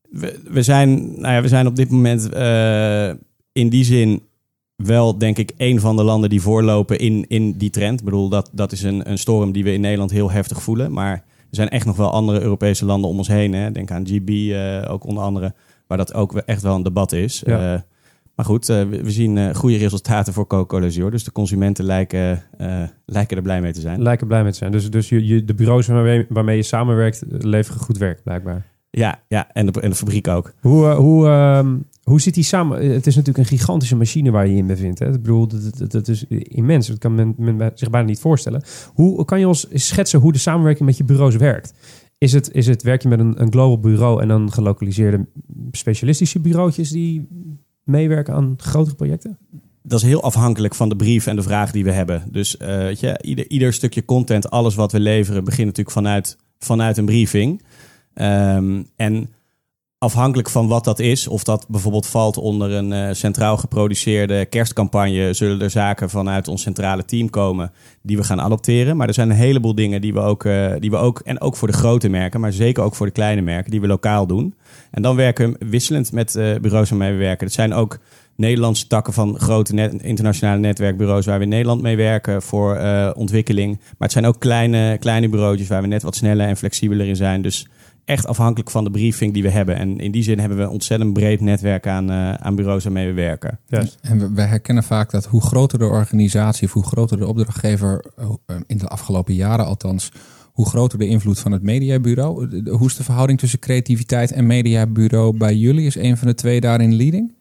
[0.10, 3.10] we, we, zijn, nou ja, we zijn op dit moment eh,
[3.52, 4.22] in die zin
[4.76, 8.00] wel, denk ik, een van de landen die voorlopen in, in die trend.
[8.00, 10.92] Ik bedoel, dat, dat is een, een storm die we in Nederland heel heftig voelen.
[10.92, 13.54] Maar zijn echt nog wel andere Europese landen om ons heen.
[13.54, 13.72] Hè.
[13.72, 15.54] Denk aan GB eh, ook onder andere,
[15.88, 17.44] waar dat ook echt wel een debat is.
[17.46, 17.74] Ja.
[17.74, 17.82] Eh,
[18.36, 21.10] maar goed, eh, we, zien goede resultaten voor Coca-Cola Zero.
[21.10, 22.44] Dus de consumenten lijken,
[23.06, 24.02] lijken er blij mee te zijn.
[24.02, 24.72] lijken blij mee te zijn.
[24.72, 28.66] Dus, dus je, je, de bureaus waarmee, waarmee je samenwerkt leveren goed werk, blijkbaar.
[28.90, 30.54] Ja, ja en, de, en de fabriek ook.
[30.62, 32.80] Hoe, hoe, ehm, hoe zit die samen?
[32.80, 35.00] eh, Het is natuurlijk een gigantische machine waar je je in bevindt.
[35.00, 35.06] Hè?
[35.06, 36.88] Ik bedoel, dat, dat, dat is immens.
[36.88, 38.64] Dat kan men, zich bijna niet voorstellen.
[38.94, 41.74] Hoe kan je ons schetsen hoe de samenwerking met je bureaus werkt?
[42.18, 45.26] Is het, is het werk je met een, een global bureau en dan gelokaliseerde
[45.72, 47.28] specialistische bureautjes die
[47.84, 49.38] meewerken aan grotere projecten?
[49.88, 52.24] dat is heel afhankelijk van de brief en de vraag die we hebben.
[52.32, 56.38] Dus eh, weet je, ieder, ieder stukje content, alles wat we leveren, begint natuurlijk vanuit,
[56.60, 57.62] vanuit een briefing.
[58.14, 59.30] Ehm, en
[60.06, 65.34] afhankelijk van wat dat is, of dat bijvoorbeeld valt onder een eh, centraal geproduceerde kerstcampagne,
[65.34, 68.98] zullen er zaken vanuit ons centrale team komen die we gaan adopteren.
[68.98, 71.56] Maar er zijn een heleboel dingen die we ook, eh, die we ook en ook
[71.56, 74.56] voor de grote merken, maar zeker ook voor de kleine merken, die we lokaal doen.
[74.92, 77.46] En dan werken we wisselend met eh, bureaus waarmee we werken.
[77.46, 78.00] Het zijn ook
[78.36, 82.80] Nederlandse takken van grote internationale netwerkbureaus waar we in Nederland mee werken voor
[83.16, 83.78] ontwikkeling.
[83.78, 87.16] Maar het zijn ook kleine, kleine bureautjes waar we net wat sneller en flexibeler in
[87.16, 87.42] zijn.
[87.42, 87.68] Dus
[88.06, 89.76] echt afhankelijk van de briefing die we hebben.
[89.76, 93.08] En in die zin hebben we een ontzettend breed netwerk aan, eh, aan bureaus waarmee
[93.08, 93.60] we werken.
[94.02, 98.06] En we, we herkennen vaak dat hoe groter de organisatie of hoe groter de opdrachtgever,
[98.16, 100.12] eh, in de afgelopen jaren althans,
[100.54, 102.62] hoe groter de invloed van het mediabureau.
[102.70, 105.86] Hoe is de verhouding tussen creativiteit en mediabureau bij jullie?
[105.86, 107.34] Is een van de twee daarin leading?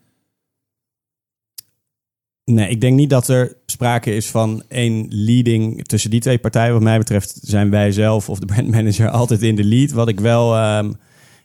[2.44, 6.72] Nee, ik denk niet dat er sprake is van één leading tussen die twee partijen.
[6.72, 9.90] Wat mij betreft zijn wij zelf of de brandmanager altijd in de lead.
[9.90, 10.92] Wat ik wel, ehm,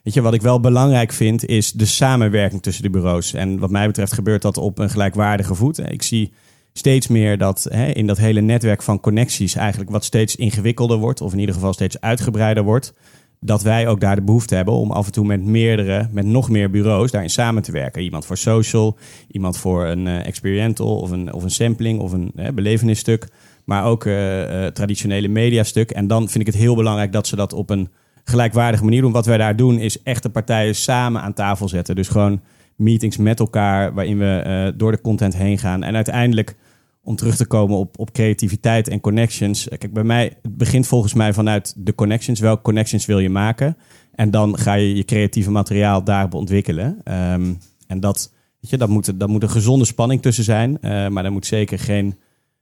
[0.04, 3.34] weet je, wat ik wel belangrijk vind, is de samenwerking tussen de bureaus.
[3.34, 5.92] En wat mij betreft gebeurt dat op een gelijkwaardige voet.
[5.92, 6.32] Ik zie
[6.74, 11.22] steeds meer dat hè, in dat hele netwerk van connecties eigenlijk wat steeds ingewikkelder wordt.
[11.22, 12.94] Of in ieder geval steeds uitgebreider wordt.
[13.40, 16.50] Dat wij ook daar de behoefte hebben om af en toe met meerdere, met nog
[16.50, 18.02] meer bureaus daarin samen te werken.
[18.02, 18.98] Iemand voor social,
[19.32, 23.28] iemand voor een eh, experiential of een, of een sampling of een eh, belevenisstuk.
[23.70, 25.92] Maar ook eh, eh, traditionele mediastuk.
[25.92, 27.90] En dan vind ik het heel belangrijk dat ze dat op een
[28.24, 29.12] gelijkwaardige manier doen.
[29.12, 31.96] Wat wij daar doen is echt de partijen samen aan tafel zetten.
[31.96, 32.42] Dus gewoon
[32.76, 35.84] meetings met elkaar waarin we eh, door de content heen gaan.
[35.84, 36.56] En uiteindelijk
[37.10, 39.68] om terug te komen op, op creativiteit en connections.
[39.68, 42.40] Kijk, bij mij, het begint volgens mij vanuit de connections.
[42.40, 43.78] Welke connections wil je maken?
[44.16, 47.02] En dan ga je je creatieve materiaal daarop ontwikkelen.
[47.04, 47.54] Ehm,
[47.88, 50.82] en dat, weet je, dat, moet, dat moet een gezonde spanning tussen zijn.
[50.82, 52.16] eh, maar er moet zeker geen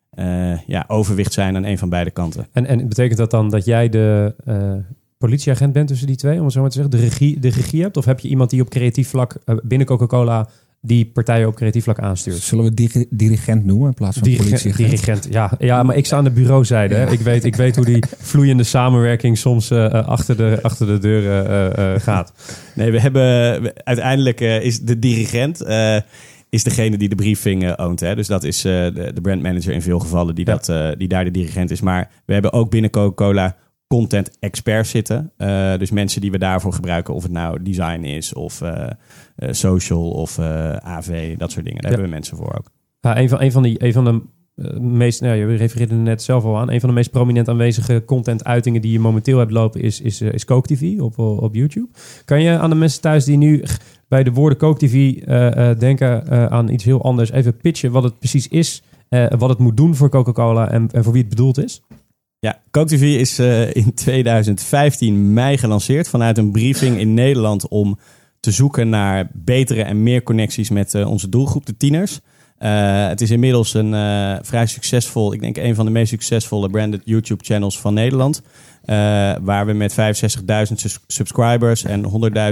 [0.10, 2.48] eh, ja, overwicht zijn aan een van beide kanten.
[2.52, 4.74] En, en betekent dat dan dat jij de eh,
[5.18, 7.00] politieagent bent tussen die twee, om het zo maar te zeggen?
[7.00, 7.98] De regie, de regie hebt?
[7.98, 10.50] Of heb je iemand die op creatief vlak binnen Coca-Cola
[10.88, 12.38] die partijen op creatief vlak aanstuurt?
[12.38, 14.89] Zullen we diri- dirigent noemen in plaats van Dirigent, politieagent?
[14.89, 15.52] dirigent, ja.
[15.60, 16.95] ja, maar ik sta aan de bureauzijde.
[16.95, 17.12] Hè.
[17.12, 20.97] Ik, weet, ik weet hoe die vloeiende samenwerking soms eh, eh, achter, de, achter de
[20.97, 22.34] deuren eh, eh, gaat.
[22.76, 25.97] Nee, we hebben uiteindelijk eh, is de dirigent eh,
[26.50, 28.00] is degene die de briefing oont.
[28.00, 28.15] Hè?
[28.15, 30.52] Dus dat is eh, de, de brandmanager in veel gevallen die, Ja.
[30.54, 31.82] dat, eh, die daar de dirigent is.
[31.82, 33.56] Maar we hebben ook binnen Coca-Cola
[33.88, 35.32] content experts zitten.
[35.38, 38.62] Eh, dus mensen die we daarvoor gebruiken, of het nou design is of
[39.38, 41.82] social of eh, AV, dat soort dingen.
[41.82, 41.97] Daar Ja.
[41.97, 42.71] hebben we mensen voor ook.
[43.02, 44.21] Ja, een, van, een van die een van de
[44.56, 47.50] eh, meest, nou, je refereerde er net zelf al aan, een van de meest prominent
[47.50, 51.56] aanwezige content-uitingen die je momenteel hebt lopen is, is, eh, is Coke TV op, op
[51.56, 51.88] YouTube.
[52.26, 53.63] Kan je aan de mensen thuis die nu
[54.08, 57.91] bij de woorden Coke TV eh, eh, denken eh, aan iets heel anders, even pitchen
[57.91, 61.21] wat het precies is, eh, wat het moet doen voor Coca-Cola en, en voor wie
[61.21, 61.82] het bedoeld is?
[62.39, 67.97] Ja, Coke TV is eh, in 2015 mei gelanceerd vanuit een briefing in Nederland om
[68.39, 72.19] te zoeken naar betere en meer connecties met eh, onze doelgroep, de tieners.
[72.58, 76.69] Eh, het is inmiddels een eh, vrij succesvol, ik denk een van de meest succesvolle
[76.69, 78.41] branded YouTube channels van Nederland.
[79.41, 82.06] Waar we met 65.000 sus- subscribers en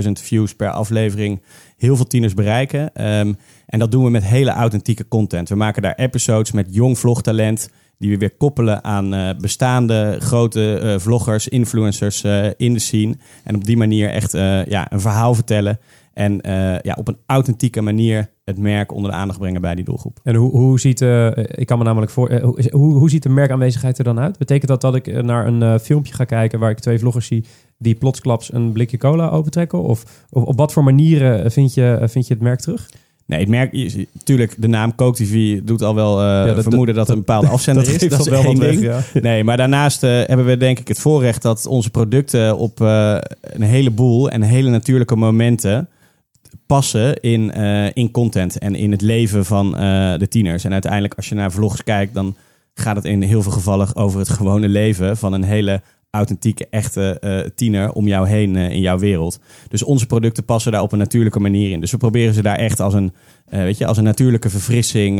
[0.04, 1.42] 100.000 views per aflevering
[1.78, 2.94] heel veel tieners bereiken.
[2.94, 3.34] Ehm,
[3.66, 5.50] en dat doen we met hele authentieke content.
[5.50, 7.70] We maken daar episodes met jong vlogtalent.
[7.98, 13.16] Die we weer koppelen aan eh, bestaande grote eh, vloggers, influencers eh, in de scene.
[13.44, 14.32] En op die manier echt
[14.68, 15.80] ja, een verhaal vertellen.
[16.14, 16.40] En
[16.82, 20.20] ja, op een authentieke manier het merk onder de aandacht brengen bij die doelgroep.
[20.24, 23.98] En hoe, hoe ziet, eh, ik kan me namelijk voor, hoe, hoe, ziet de merkaanwezigheid
[23.98, 24.38] er dan uit?
[24.38, 27.46] Betekent dat dat ik naar een filmpje ga kijken waar ik twee vloggers zie
[27.78, 29.82] die plotsklaps een blikje cola opentrekken?
[29.82, 32.90] Of, of op wat voor manieren vind je, vind je het merk terug?
[33.28, 33.74] Nee, het merk,
[34.12, 37.90] natuurlijk, de naam Coke TV doet al wel dat- vermoeden dat, er een bepaalde afzender
[37.90, 38.10] is.
[38.10, 38.82] Dat is één ding.
[38.82, 39.00] ja.
[39.22, 43.18] Nee, maar daarnaast eh, hebben we denk ik het voorrecht dat onze producten op eh,
[43.42, 45.88] een heleboel en hele natuurlijke momenten
[46.66, 47.52] passen in,
[47.94, 49.72] in content en in het leven van
[50.20, 50.64] de tieners.
[50.64, 52.36] En uiteindelijk als je naar vlogs kijkt, dan
[52.74, 55.82] gaat het in heel veel gevallen over het gewone leven van een hele
[56.16, 59.40] authentieke, echte eh, tiener om jou heen eh, in jouw wereld.
[59.68, 61.80] Dus onze producten passen daar op een natuurlijke manier in.
[61.80, 63.14] Dus we proberen ze daar echt als een,
[63.46, 65.20] eh, weet je, als een natuurlijke verfrissing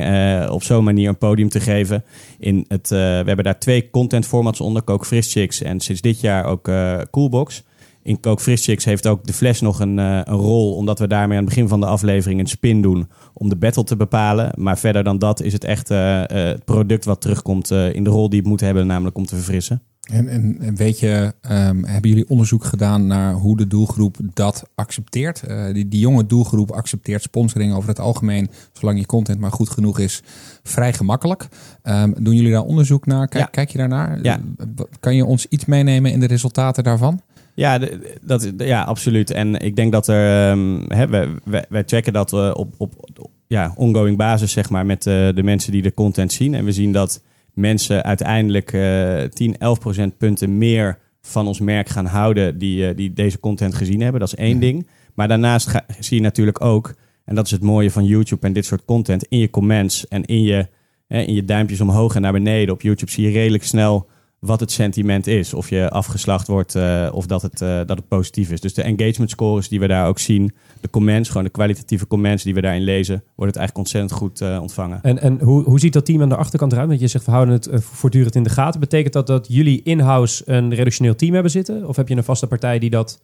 [0.50, 2.04] op zo'n manier een podium te geven.
[2.40, 6.20] In het, we hebben daar twee content formats onder, Coke Fris Chicks en sinds dit
[6.20, 6.70] jaar ook
[7.12, 7.64] Coolbox.
[8.04, 11.38] In Coke Fris Chicks heeft ook de fles nog een, een rol, omdat we daarmee
[11.38, 14.52] aan het begin van de aflevering een spin doen om de battle te bepalen.
[14.56, 18.40] Maar verder dan dat is het echt het product wat terugkomt in de rol die
[18.40, 19.82] het moet hebben, namelijk om te verfrissen.
[20.06, 25.44] En, en weet je, ehm, hebben jullie onderzoek gedaan naar hoe de doelgroep dat accepteert?
[25.44, 29.70] Eh, die, die jonge doelgroep accepteert sponsoring over het algemeen, zolang je content maar goed
[29.70, 30.22] genoeg is,
[30.64, 31.48] vrij gemakkelijk.
[31.84, 33.28] Ehm, doen jullie daar onderzoek naar?
[33.28, 33.50] Kijk, Ja.
[33.50, 34.20] kijk je daarnaar?
[34.22, 34.40] Ja.
[34.58, 34.66] Eh,
[35.00, 37.22] Kan je ons iets meenemen in de resultaten daarvan?
[37.54, 37.80] Ja,
[38.22, 39.32] dat, ja, absoluut.
[39.32, 40.50] En ik denk dat er.
[40.52, 44.70] ehm hè, wij, wij, wij checken dat eh, op, op, op ja, ongoing basis, zeg
[44.70, 46.54] maar, met de mensen die de content zien.
[46.54, 47.22] En we zien dat
[47.56, 53.14] mensen uiteindelijk eh 10, 11 procentpunten meer van ons merk gaan houden die, eh, die
[53.14, 54.20] deze content gezien hebben.
[54.20, 54.88] Dat is één ding.
[55.14, 58.54] Maar daarnaast ga- zie je natuurlijk ook, en dat is het mooie van YouTube en
[58.54, 60.68] dit soort content, in je comments en in je,
[61.08, 62.74] in je duimpjes omhoog en naar beneden.
[62.74, 64.08] Op YouTube zie je redelijk snel
[64.40, 65.54] wat het sentiment is.
[65.54, 68.62] Of je afgeslacht wordt eh, of dat het, eh, dat het positief is.
[68.62, 72.44] Dus de engagement scores die we daar ook zien, de comments, gewoon de kwalitatieve comments
[72.44, 75.00] die we daarin lezen, wordt het eigenlijk ontzettend goed eh, ontvangen.
[75.02, 76.88] En, en hoe, hoe ziet dat team aan de achterkant eruit?
[76.88, 78.80] Want je zegt, we houden het voortdurend in de gaten.
[78.80, 81.88] Betekent dat dat jullie in-house een redactioneel team hebben zitten?
[81.88, 83.22] Of heb je een vaste partij die dat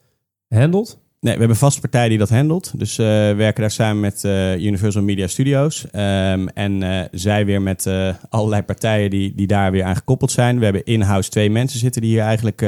[0.48, 1.00] handelt?
[1.22, 2.72] Nee, we hebben vaste partij die dat handelt.
[2.76, 5.86] Dus eh, we werken daar samen met eh, Universal Media Studios.
[5.92, 7.90] Ehm, en eh, zij weer met
[8.30, 10.58] allerlei partijen die, die daar weer aan gekoppeld zijn.
[10.58, 12.62] We hebben in-house twee mensen zitten die hier eigenlijk,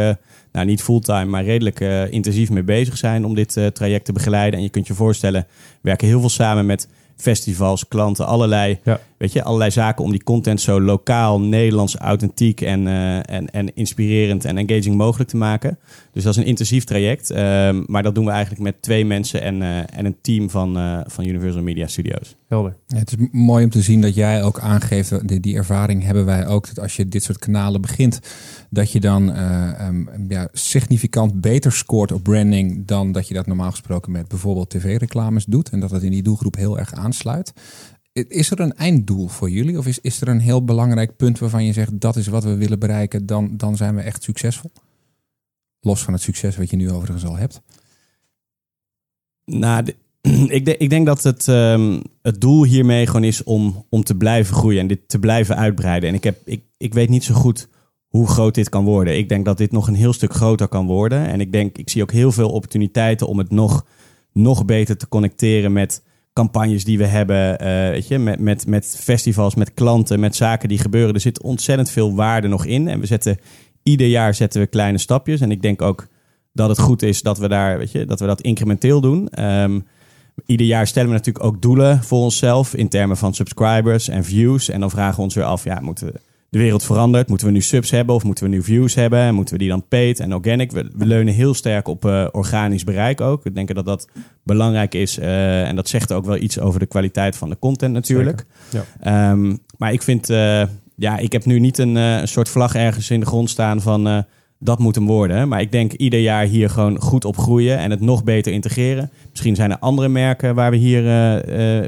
[0.52, 4.60] nou niet fulltime, maar redelijk intensief mee bezig zijn om dit traject te begeleiden.
[4.60, 9.00] En je kunt je voorstellen, we werken heel veel samen met festivals, klanten, allerlei, Ja.
[9.17, 13.76] Weet je, allerlei zaken om die content zo lokaal, Nederlands, authentiek en, eh, en, en
[13.76, 15.78] inspirerend en engaging mogelijk te maken.
[16.12, 17.32] Dus dat is een intensief traject.
[17.32, 20.78] ehm, maar dat doen we eigenlijk met twee mensen en, eh, en een team van,
[20.78, 22.36] eh, van Universal Media Studios.
[22.47, 22.76] Helder.
[22.88, 26.26] Ja, het is mooi om te zien dat jij ook aangeeft, die, die ervaring hebben
[26.26, 28.19] wij ook, dat als je dit soort kanalen begint,
[28.69, 33.47] dat je dan eh, ehm, ja, significant beter scoort op branding dan dat je dat
[33.47, 37.54] normaal gesproken met bijvoorbeeld tv-reclames doet en dat het in die doelgroep heel erg aansluit.
[38.13, 41.65] Is er een einddoel voor jullie of is, is er een heel belangrijk punt waarvan
[41.65, 44.71] je zegt dat is wat we willen bereiken, dan, dan zijn we echt succesvol?
[45.80, 47.62] Los van het succes wat je nu overigens al hebt.
[49.45, 49.86] Nou,
[50.47, 54.56] ik, ik denk dat het, ehm, het doel hiermee gewoon is om, om te blijven
[54.56, 56.10] groeien en dit te blijven uitbreiden.
[56.10, 57.67] En ik, heb, ik, ik weet niet zo goed
[58.08, 59.17] hoe groot dit kan worden.
[59.17, 61.28] Ik denk dat dit nog een heel stuk groter kan worden.
[61.28, 63.86] En ik denk, ik zie ook heel veel opportuniteiten om het nog,
[64.32, 67.60] nog beter te connecteren met campagnes die we hebben.
[67.60, 71.13] eh, weet je, met, met, met festivals, met klanten, met zaken die gebeuren.
[71.13, 72.88] Er zit ontzettend veel waarde nog in.
[72.88, 73.38] En we zetten
[73.84, 75.41] ieder jaar zetten we kleine stapjes.
[75.41, 76.08] En ik denk ook
[76.54, 79.28] dat het goed is dat we daar, weet je, dat we dat incrementeel doen.
[79.30, 79.80] Ehm,
[80.46, 84.69] ieder jaar stellen we natuurlijk ook doelen voor onszelf in termen van subscribers en views.
[84.69, 86.13] En dan vragen we ons weer af, ja, moeten we,
[86.54, 87.28] de wereld verandert?
[87.28, 89.20] Moeten we nu subs hebben of moeten we nu views hebben?
[89.20, 90.72] En moeten we die dan paid en organic?
[90.72, 93.44] We, we leunen heel sterk op eh, organisch bereik ook.
[93.44, 94.08] We denken dat dat
[94.44, 95.18] belangrijk is.
[95.18, 98.46] eh, en dat zegt ook wel iets over de kwaliteit van de content natuurlijk.
[98.70, 100.63] Zeker, Ehm, maar ik vind, eh,
[100.96, 104.26] ja, ik heb nu niet een, soort vlag ergens in de grond staan van
[104.60, 105.48] dat moet hem worden.
[105.48, 109.12] Maar ik denk ieder jaar hier gewoon goed op groeien en het nog beter integreren.
[109.30, 111.04] Misschien zijn er andere merken waar we hier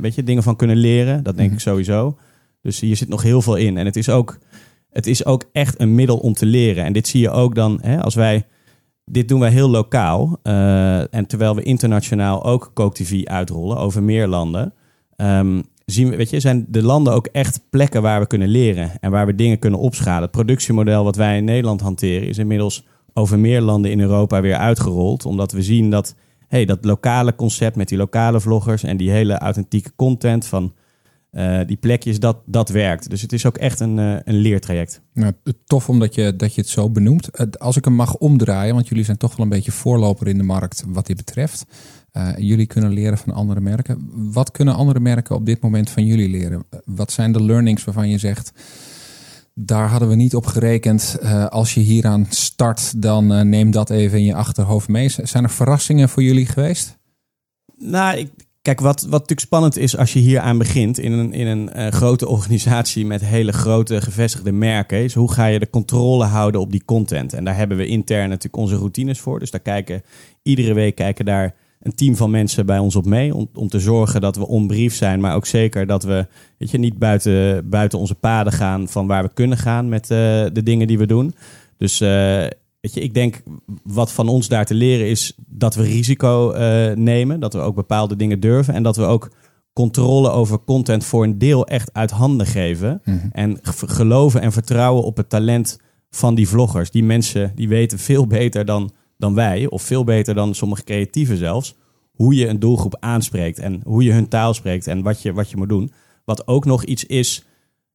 [0.02, 1.24] weet je, dingen van kunnen leren.
[1.24, 1.56] Dat denk Mhm.
[1.58, 2.18] ik sowieso.
[2.66, 3.78] Dus hier zit nog heel veel in.
[3.78, 4.38] En het is ook,
[4.90, 6.84] het is ook echt een middel om te leren.
[6.84, 8.46] En dit zie je ook dan hè, als wij.
[9.06, 10.40] Dit doen wij heel lokaal.
[10.44, 14.74] eh, en terwijl we internationaal ook Coke TV uitrollen over meer landen.
[15.16, 18.92] ehm, zien we, weet je, zijn de landen ook echt plekken waar we kunnen leren
[19.00, 20.22] en waar we dingen kunnen opschalen.
[20.22, 24.56] Het productiemodel wat wij in Nederland hanteren is inmiddels over meer landen in Europa weer
[24.56, 26.16] uitgerold, omdat we zien dat
[26.48, 30.74] hey, dat lokale concept met die lokale vloggers en die hele authentieke content van
[31.36, 33.10] eh, die plekjes, dat, dat werkt.
[33.10, 35.02] Dus het is ook echt een, eh, een leertraject.
[35.14, 35.34] Nou,
[35.66, 37.60] tof omdat je, dat je het zo benoemt.
[37.60, 40.44] Als ik hem mag omdraaien, want jullie zijn toch wel een beetje voorloper in de
[40.44, 41.66] markt wat dit betreft.
[42.12, 44.10] Eh, jullie kunnen leren van andere merken.
[44.14, 46.66] Wat kunnen andere merken op dit moment van jullie leren?
[46.86, 48.52] Wat zijn de learnings waarvan je zegt,
[49.54, 51.18] daar hadden we niet op gerekend.
[51.50, 55.10] Als je hieraan start, dan neem dat even in je achterhoofd mee.
[55.10, 56.98] Zijn er verrassingen voor jullie geweest?
[57.78, 58.30] Nou, ik,
[58.66, 61.70] kijk, wat, wat natuurlijk spannend is als je hier aan begint in een, in een
[61.70, 66.62] eh, grote organisatie met hele grote gevestigde merken, is hoe ga je de controle houden
[66.62, 67.34] op die content?
[67.34, 69.40] En daar hebben we intern natuurlijk onze routines voor.
[69.40, 70.04] Dus daar kijken
[70.44, 73.36] iedere week kijken daar een team van mensen bij ons op mee.
[73.36, 76.78] Om, om te zorgen dat we onbrief zijn, maar ook zeker dat we weet je,
[76.78, 80.18] niet buiten, buiten onze paden gaan van waar we kunnen gaan met eh,
[80.54, 81.36] de dingen die we doen.
[81.78, 82.10] Dus eh,
[82.82, 83.42] weet je, ik denk
[83.84, 87.40] wat van ons daar te leren is dat we risico eh, nemen.
[87.40, 88.74] Dat we ook bepaalde dingen durven.
[88.74, 89.32] En dat we ook
[89.74, 93.02] controle over content voor een deel echt uit handen geven.
[93.32, 96.92] En g- geloven en vertrouwen op het talent van die vloggers.
[96.92, 99.68] Die mensen die weten veel beter dan, dan wij.
[99.70, 101.76] Of veel beter dan sommige creatieven zelfs.
[102.12, 103.60] Hoe je een doelgroep aanspreekt.
[103.60, 104.88] En hoe je hun taal spreekt.
[104.88, 105.92] En wat je, wat je moet doen.
[106.26, 107.46] Wat ook nog iets is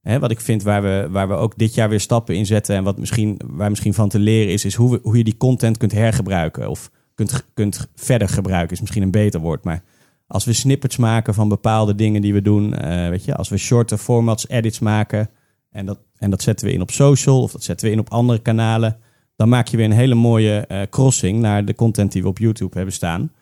[0.01, 2.77] Hè, wat ik vind waar we, waar we ook dit jaar weer stappen in zetten
[2.77, 5.37] en wat misschien, waar misschien van te leren is, is hoe, we, hoe je die
[5.37, 6.90] content kunt hergebruiken of
[7.27, 9.65] kunt, kunt verder gebruiken, is misschien een beter woord.
[9.65, 9.83] Maar
[10.27, 13.57] als we snippets maken van bepaalde dingen die we doen, eh, weet je, als we
[13.57, 15.31] shorter formats, edits maken
[15.71, 18.11] en dat, en dat zetten we in op social of dat zetten we in op
[18.11, 18.97] andere kanalen,
[19.37, 22.39] dan maak je weer een hele mooie eh, crossing naar de content die we op
[22.39, 23.33] YouTube hebben staan.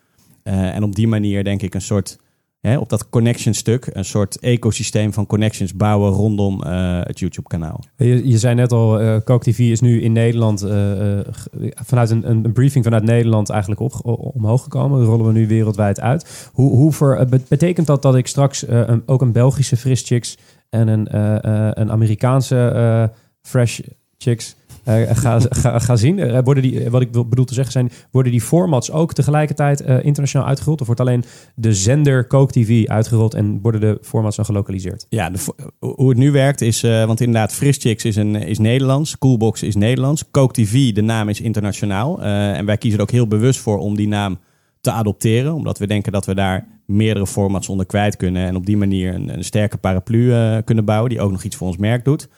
[0.43, 2.19] Eh, en op die manier denk ik een soort
[2.61, 7.49] hè, op dat connection stuk een soort ecosysteem van connections bouwen rondom eh, het YouTube
[7.49, 7.85] kanaal.
[7.97, 11.27] Je, je zei net al, eh Coke TV is nu in Nederland eh, eh,
[11.75, 13.93] vanuit een, een briefing vanuit Nederland eigenlijk op,
[14.35, 15.05] omhoog gekomen.
[15.05, 16.51] Rollen we nu wereldwijd uit.
[16.53, 20.03] Hoe, hoe ver, eh, bet- betekent dat dat ik straks eh, ook een Belgische Fris
[20.03, 20.37] Chicks
[20.69, 23.81] en een, eh, eh, een Amerikaanse eh, Fresh
[24.19, 24.58] Chicks eh,
[24.89, 26.19] ga, ga, ga zien?
[26.19, 30.05] Eh, worden die, wat ik bedoel te zeggen zijn, worden die formats ook tegelijkertijd eh,
[30.05, 30.81] internationaal uitgerold?
[30.81, 31.25] Of wordt alleen
[31.55, 35.07] de zender Coke TV uitgerold en worden de formats dan gelokaliseerd?
[35.09, 35.31] Ja,
[35.79, 39.63] hoe het nu werkt is, eh, want inderdaad, Fris Chicks is, een, is Nederlands, Coolbox
[39.63, 42.23] is Nederlands, Coke TV, de naam is internationaal.
[42.23, 44.39] Eh, en wij kiezen er ook heel bewust voor om die naam
[44.81, 48.67] te adopteren, omdat we denken dat we daar meerdere formats onder kwijt kunnen en op
[48.67, 51.77] die manier een, een sterke paraplu eh, kunnen bouwen die ook nog iets voor ons
[51.77, 52.29] merk doet.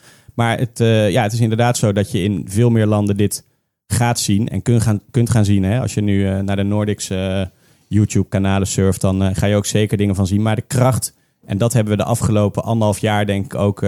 [0.41, 3.45] Maar het, eh, ja, het is inderdaad zo dat je in veel meer landen dit
[3.87, 5.63] gaat zien en kunt gaan, kunt gaan zien.
[5.63, 5.81] Hè?
[5.81, 7.43] Als je nu eh, naar de Nordics eh,
[7.89, 10.43] YouTube-kanalen surft, dan ga je ook zeker dingen van zien.
[10.43, 11.15] Maar de kracht,
[11.47, 13.83] en dat hebben we de afgelopen anderhalf jaar denk ik ook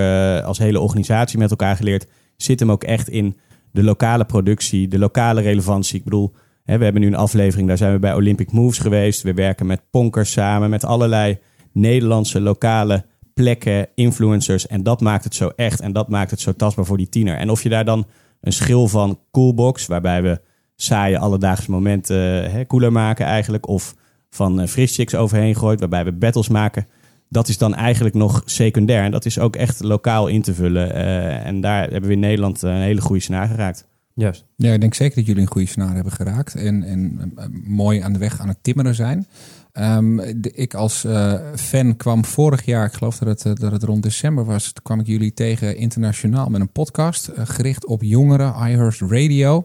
[0.45, 3.37] als hele organisatie met elkaar geleerd, zit hem ook echt in
[3.71, 5.99] de lokale productie, de lokale relevantie.
[5.99, 6.33] Ik bedoel,
[6.65, 9.23] hè, we hebben nu een aflevering, daar zijn we bij Olympic Moves geweest.
[9.23, 11.39] We werken met Ponkers samen, met allerlei
[11.73, 14.67] Nederlandse lokale plekken, influencers.
[14.67, 17.37] En dat maakt het zo echt en dat maakt het zo tastbaar voor die tiener.
[17.37, 18.07] En of je daar dan
[18.41, 20.41] een schil van Coolbox, waarbij we
[20.77, 23.69] saaie alledaagse momenten eh, hè, cooler maken eigenlijk.
[23.69, 23.95] Of
[24.31, 26.87] van eh, Fris Chicks overheen gooit, waarbij we battles maken.
[27.29, 29.05] Dat is dan eigenlijk nog secundair.
[29.05, 30.95] En dat is ook echt lokaal in te vullen.
[30.95, 33.87] Eh, en daar hebben we in Nederland een hele goede snaar geraakt.
[34.15, 34.45] Juist.
[34.57, 36.55] Ja, ik denk zeker dat jullie een goede snaar hebben geraakt.
[36.55, 37.33] En, en
[37.65, 39.27] mooi aan de weg aan het timmeren zijn.
[39.73, 43.73] Ehm, de- ik als eh, fan kwam vorig jaar, ik geloof dat het, eh, dat
[43.73, 47.87] het rond december was, toen kwam ik jullie tegen internationaal met een podcast eh, gericht
[47.87, 49.65] op jongeren, iHeart Radio.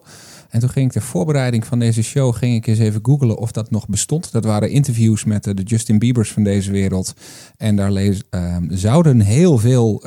[0.49, 3.51] En toen ging ik ter voorbereiding van deze show ging ik eens even googlen of
[3.51, 4.31] dat nog bestond.
[4.31, 7.13] Dat waren interviews met de Justin Biebers van deze wereld.
[7.57, 10.05] En daar lees, ehm, zouden heel veel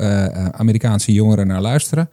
[0.51, 2.09] Amerikaanse jongeren naar luisteren.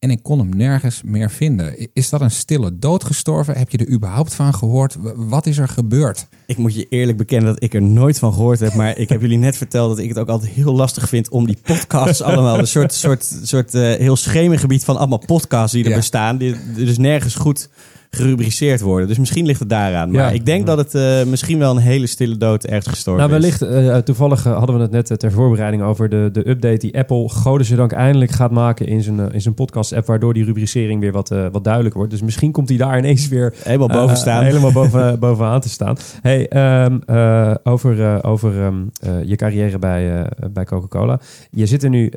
[0.00, 1.88] En ik kon hem nergens meer vinden.
[1.92, 3.56] Is dat een stille dood gestorven?
[3.58, 4.96] Heb je er überhaupt van gehoord?
[5.16, 6.26] Wat is er gebeurd?
[6.46, 8.74] Ik moet je eerlijk bekennen dat ik er nooit van gehoord heb.
[8.74, 11.46] Maar ik heb jullie net verteld dat ik het ook altijd heel lastig vind om
[11.46, 12.58] die podcasts allemaal.
[12.58, 15.96] Een soort, soort, soort eh, heel schemengebied van allemaal podcasts die er Ja.
[15.96, 16.36] bestaan.
[16.38, 17.68] Die dus nergens goed
[18.10, 19.08] gerubriceerd worden.
[19.08, 20.10] Dus misschien ligt het daaraan.
[20.10, 20.30] Maar Ja.
[20.30, 23.58] ik denk dat het eh, misschien wel een hele stille dood ergens gestorven Nou, is.
[23.58, 26.98] wellicht, eh, toevallig eh, hadden we het net ter voorbereiding over de, de update die
[26.98, 31.28] Apple godendank eindelijk gaat maken in zijn, in zijn podcast-app, waardoor die rubricering weer wat,
[31.28, 32.12] wat duidelijker wordt.
[32.12, 34.44] Dus misschien komt hij daar ineens weer Helemaal boven staan.
[34.44, 35.96] helemaal boven, bovenaan te staan.
[36.22, 41.20] Hey, ehm, eh, over, over ehm, eh, je carrière bij, bij Coca-Cola.
[41.50, 42.12] Je zit er nu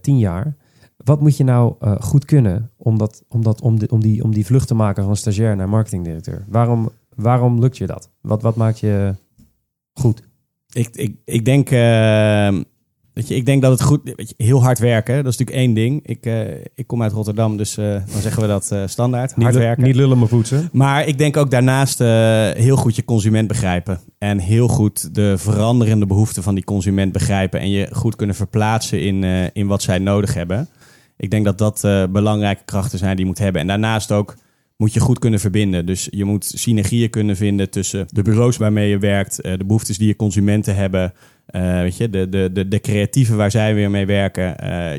[0.00, 0.54] tien jaar.
[1.06, 4.22] Wat moet je nou eh, goed kunnen om, dat, om, dat, om, die, om, die,
[4.22, 6.44] om die vlucht te maken van stagiair naar marketingdirecteur?
[6.48, 8.10] Waarom, waarom lukt je dat?
[8.20, 9.14] Wat, wat maakt je
[9.92, 10.22] goed?
[10.72, 12.48] Ik, ik, ik denk, eh,
[13.12, 14.00] weet je, ik denk dat het goed...
[14.16, 16.06] Weet je, heel hard werken, dat is natuurlijk één ding.
[16.06, 19.36] Ik, eh, ik kom uit Rotterdam, dus eh, dan zeggen we dat eh, standaard.
[19.36, 19.84] Niet, hard lu- werken.
[19.84, 20.68] niet lullen maar poetsen.
[20.72, 22.08] Maar ik denk ook daarnaast eh,
[22.50, 24.00] heel goed je consument begrijpen.
[24.18, 27.60] En heel goed de veranderende behoeften van die consument begrijpen.
[27.60, 30.68] En je goed kunnen verplaatsen in, eh, in wat zij nodig hebben.
[31.16, 33.60] Ik denk dat dat eh, belangrijke krachten zijn die je moet hebben.
[33.60, 34.34] En daarnaast ook
[34.76, 35.86] moet je goed kunnen verbinden.
[35.86, 39.98] Dus je moet synergieën kunnen vinden tussen de bureaus waarmee je werkt, eh, de behoeftes
[39.98, 41.12] die je consumenten hebben.
[41.46, 44.44] eh, weet je, de, de, de, de creatieven waar zij weer mee werken.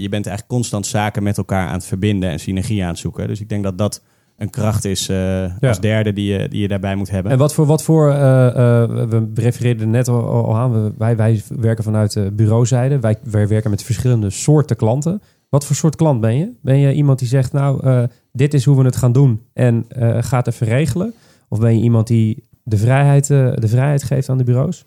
[0.01, 3.27] Je bent eigenlijk constant zaken met elkaar aan het verbinden en synergie aan het zoeken.
[3.27, 4.03] Dus ik denk dat dat
[4.37, 7.31] een kracht is eh, als derde die je, die je daarbij moet hebben.
[7.31, 11.41] En wat voor, wat voor we refereerden er net al, al aan, we, wij, wij
[11.47, 12.99] werken vanuit de bureauzijde.
[12.99, 15.21] Wij, wij werken met verschillende soorten klanten.
[15.49, 16.51] Wat voor soort klant ben je?
[16.61, 19.85] Ben je iemand die zegt, nou, eh, dit is hoe we het gaan doen en
[19.89, 21.13] eh gaat even regelen?
[21.49, 24.85] Of ben je iemand die de vrijheid, eh, de vrijheid geeft aan de bureaus?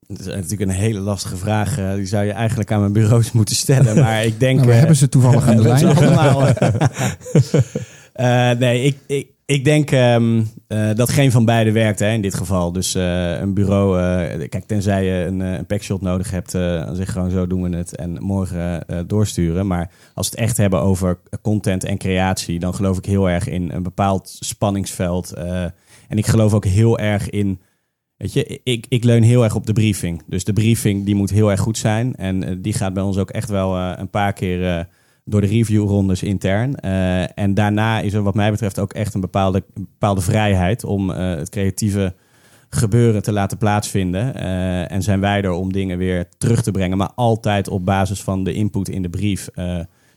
[0.00, 1.74] Dat is natuurlijk een hele lastige vraag.
[1.74, 3.96] die zou je eigenlijk aan mijn bureaus moeten stellen.
[3.96, 4.56] Maar ik denk...
[4.56, 5.96] Nou, we hebben ze toevallig aan de lijn.
[8.52, 12.20] eh, nee, ik, ik, ik denk ehm, eh, dat geen van beide werkt hè, in
[12.20, 12.72] dit geval.
[12.72, 17.12] Dus eh, een bureau, eh, kijk, tenzij je een, een packshot nodig hebt, dan zeg
[17.12, 19.66] gewoon zo doen we het en morgen doorsturen.
[19.66, 23.48] Maar als we het echt hebben over content en creatie, dan geloof ik heel erg
[23.48, 25.32] in een bepaald spanningsveld.
[25.32, 27.60] en ik geloof ook heel erg in
[28.16, 30.22] Weet je, ik, ik leun heel erg op de briefing.
[30.26, 32.14] Dus de briefing die moet heel erg goed zijn.
[32.14, 34.88] En die gaat bij ons ook echt wel een paar keer
[35.28, 36.74] door de reviewrondes intern.
[36.74, 41.10] Eh, en daarna is er wat mij betreft ook echt een bepaalde, bepaalde vrijheid om
[41.10, 42.14] eh, het creatieve
[42.68, 44.34] gebeuren te laten plaatsvinden.
[44.34, 48.22] Eh, en zijn wij er om dingen weer terug te brengen, maar altijd op basis
[48.22, 49.48] van de input in de brief.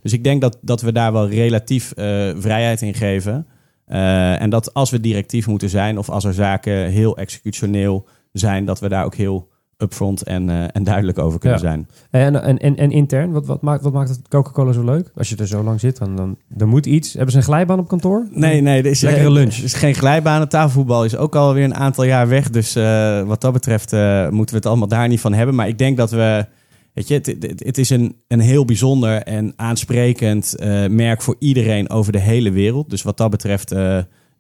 [0.02, 1.94] Dus ik denk dat, dat we daar wel relatief
[2.38, 3.48] vrijheid in geven.
[3.86, 8.80] En dat als we directief moeten zijn of als er zaken heel executioneel zijn, dat
[8.80, 9.50] we daar ook heel
[9.82, 11.66] upfront en, eh, en duidelijk over kunnen Ja.
[11.66, 11.88] zijn.
[12.10, 15.12] En, en, en, en intern, wat, wat, maakt, wat maakt het Coca-Cola zo leuk?
[15.16, 17.14] Als je er zo lang zit, dan, dan er moet iets.
[17.14, 18.28] Hebben ze een glijbaan op kantoor?
[18.32, 19.54] Nee, nee, er is, Lekkere eh, lunch.
[19.58, 20.50] Er is geen glijbanen.
[20.50, 22.50] Tafelvoetbal is ook alweer een aantal jaar weg.
[22.50, 23.92] Dus eh, wat dat betreft
[24.32, 25.56] moeten we het allemaal daar niet van hebben.
[25.56, 26.46] Maar ik denk dat we.
[26.94, 30.56] Weet je, het, het, het is een, een heel bijzonder en aansprekend
[30.90, 32.90] merk voor iedereen over de hele wereld.
[32.90, 33.76] Dus wat dat betreft.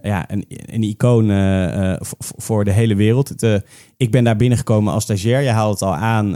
[0.01, 3.43] Ja, een, een icoon eh, eh, voor de hele wereld.
[3.43, 3.55] Eh,
[3.97, 5.41] ik ben daar binnengekomen als stagiair.
[5.41, 6.35] Je haalt het al aan.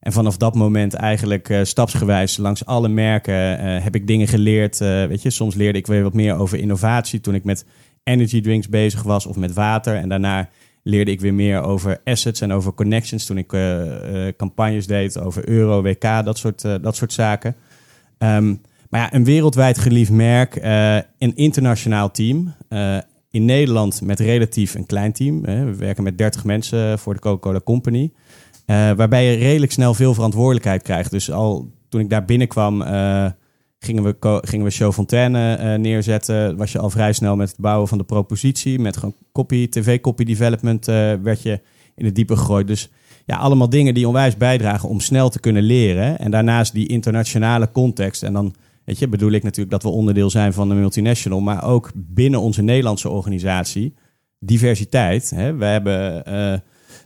[0.00, 3.34] en vanaf dat moment eigenlijk stapsgewijs langs alle merken
[3.82, 4.78] heb ik dingen geleerd.
[4.78, 7.64] Weet je, soms leerde ik weer wat meer over innovatie toen ik met
[8.02, 9.94] energy drinks bezig was of met water.
[9.94, 10.48] En daarna
[10.82, 13.48] leerde ik weer meer over assets en over connections toen ik
[14.36, 17.56] campagnes deed over euro, WK, dat soort, dat soort zaken.
[18.18, 18.54] Ehm,
[18.92, 22.54] maar ja, een wereldwijd geliefd merk, eh, een internationaal team.
[22.68, 22.98] eh,
[23.30, 25.40] in Nederland met relatief een klein team.
[25.42, 28.12] we werken met 30 mensen voor de Coca-Cola Company.
[28.66, 31.10] Eh, waarbij je redelijk snel veel verantwoordelijkheid krijgt.
[31.10, 32.80] Dus al toen ik daar binnenkwam,
[33.78, 36.56] gingen, we, gingen we Show Fontaine neerzetten.
[36.56, 38.78] Was je al vrij snel met het bouwen van de propositie.
[38.78, 40.86] Met gewoon copy, tv-copy development
[41.22, 41.60] werd je
[41.94, 42.66] in het diepe gegooid.
[42.66, 42.90] Dus
[43.24, 46.18] ja, allemaal dingen die onwijs bijdragen om snel te kunnen leren.
[46.18, 48.22] En daarnaast die internationale context.
[48.22, 48.54] En dan
[48.84, 51.40] weet bedoel ik natuurlijk dat we onderdeel zijn van de multinational.
[51.40, 53.94] Maar ook binnen onze Nederlandse organisatie
[54.44, 55.30] diversiteit.
[55.30, 55.56] Hè?
[55.56, 56.58] We hebben, eh,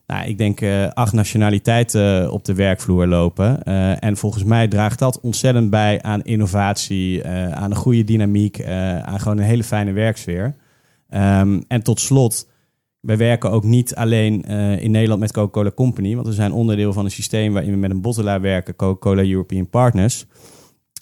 [0.07, 3.63] nou, ik denk, eh, acht nationaliteiten op de werkvloer lopen.
[3.63, 8.65] Eh, en volgens mij draagt dat ontzettend bij aan innovatie, aan een goede dynamiek,
[9.03, 10.57] aan gewoon een hele fijne werksfeer.
[11.09, 12.49] Ehm, en tot slot,
[13.01, 14.43] wij werken ook niet alleen
[14.81, 17.91] in Nederland met Coca-Cola Company, want we zijn onderdeel van een systeem waarin we met
[17.91, 20.27] een bottelaar werken, Coca-Cola European Partners.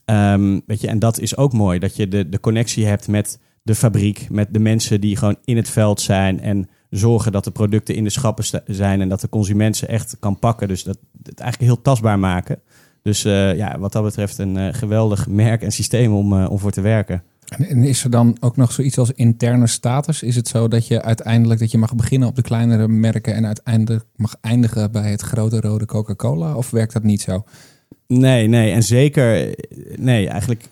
[0.05, 3.39] Ehm, weet je, en dat is ook mooi, dat je de, de connectie hebt met
[3.63, 7.51] de fabriek, met de mensen die gewoon in het veld zijn en zorgen dat de
[7.51, 10.69] producten in de schappen zijn en dat de consument ze echt kan pakken.
[10.69, 12.59] Dus dat het eigenlijk heel tastbaar maken.
[13.03, 16.59] Dus eh, ja, wat dat betreft een eh, geweldig merk en systeem om, eh, om
[16.59, 17.23] voor te werken.
[17.49, 20.23] En en is er dan ook nog zoiets als interne status?
[20.23, 23.47] Is het zo dat je uiteindelijk dat je mag beginnen op de kleinere merken en
[23.47, 26.55] uiteindelijk mag eindigen bij het grote rode Coca-Cola?
[26.55, 27.45] Of werkt dat niet zo?
[28.07, 28.73] Nee, nee.
[28.73, 29.55] En zeker,
[29.97, 30.69] nee, eigenlijk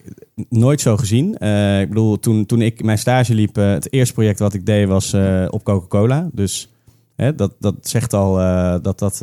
[0.48, 1.38] nooit zo gezien.
[1.38, 4.66] Eh, ik bedoel, toen, toen ik mijn stage liep, eh, het eerste project wat ik
[4.66, 6.28] deed was eh, op Coca-Cola.
[6.32, 6.72] Dus
[7.16, 8.34] hè, dat, dat zegt al
[8.82, 9.18] dat, dat,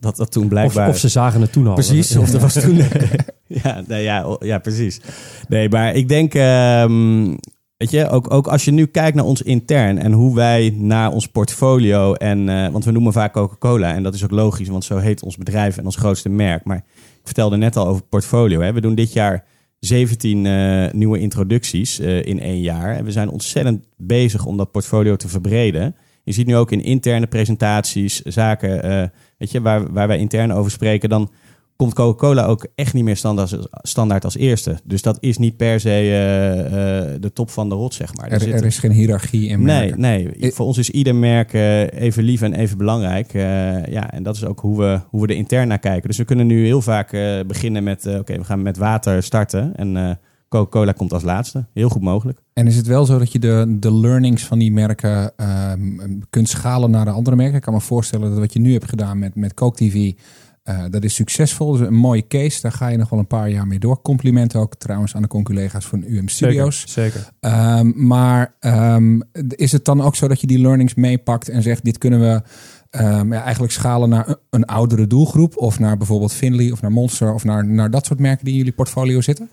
[0.00, 0.88] dat dat toen blijkbaar...
[0.88, 1.74] of ze zagen het toen al.
[1.74, 2.76] Precies, of er was toen...
[3.62, 5.00] ja, nee, ja, ja, precies.
[5.48, 6.34] Nee, maar ik denk...
[6.34, 7.34] ehm,
[7.82, 9.98] weet je, ook, ook als je nu kijkt naar ons intern...
[9.98, 12.14] en hoe wij naar ons portfolio...
[12.14, 13.94] en eh, want we noemen vaak Coca-Cola...
[13.94, 15.76] en dat is ook logisch, want zo heet ons bedrijf...
[15.76, 16.64] en ons grootste merk.
[16.64, 18.60] Maar ik vertelde net al over portfolio.
[18.60, 18.72] Hè.
[18.72, 19.44] We doen dit jaar
[19.78, 22.96] 17 eh, nieuwe introducties eh, in één jaar.
[22.96, 25.96] En we zijn ontzettend bezig om dat portfolio te verbreden.
[26.24, 29.10] Je ziet nu ook in interne presentaties, zaken...
[29.38, 31.08] weet je, waar, waar wij intern over spreken...
[31.08, 31.30] dan
[31.82, 34.76] komt Coca-Cola ook echt niet meer standaard, standaard als eerste.
[34.84, 38.28] Dus dat is niet per se eh, eh, de top van de rot, zeg maar.
[38.28, 40.00] Er, zit- er is geen hiërarchie in Nee, merken.
[40.00, 40.28] nee.
[40.44, 43.32] I- Voor ons is ieder merk eh, even lief en even belangrijk.
[43.90, 46.08] Ja, en dat is ook hoe we, hoe we er intern naar kijken.
[46.08, 47.10] Dus we kunnen nu heel vaak
[47.46, 48.06] beginnen met...
[48.06, 49.76] Oké, we gaan met water starten.
[49.76, 50.18] En
[50.48, 51.64] Coca-Cola komt als laatste.
[51.74, 52.38] Heel goed mogelijk.
[52.52, 55.32] En is het wel zo dat je de, de learnings van die merken
[56.30, 57.56] kunt schalen naar de andere merken?
[57.56, 60.12] Ik kan me voorstellen dat wat je nu hebt gedaan met, met Coke TV,
[60.62, 61.72] eh, dat is succesvol.
[61.72, 62.60] Dat is een mooie case.
[62.60, 64.02] Daar ga je nog wel een paar jaar mee door.
[64.02, 66.84] Complimenten ook trouwens aan de conculega's van UM Studios.
[66.86, 67.12] Zeker.
[67.12, 67.32] zeker.
[67.40, 71.84] Ehm, maar ehm, is het dan ook zo dat je die learnings meepakt en zegt:
[71.84, 72.42] dit kunnen we
[72.90, 75.56] ehm, ja, eigenlijk schalen naar een, een oudere doelgroep?
[75.56, 78.58] Of naar bijvoorbeeld Finley of naar Monster of naar, naar dat soort merken die in
[78.58, 79.50] jullie portfolio zitten?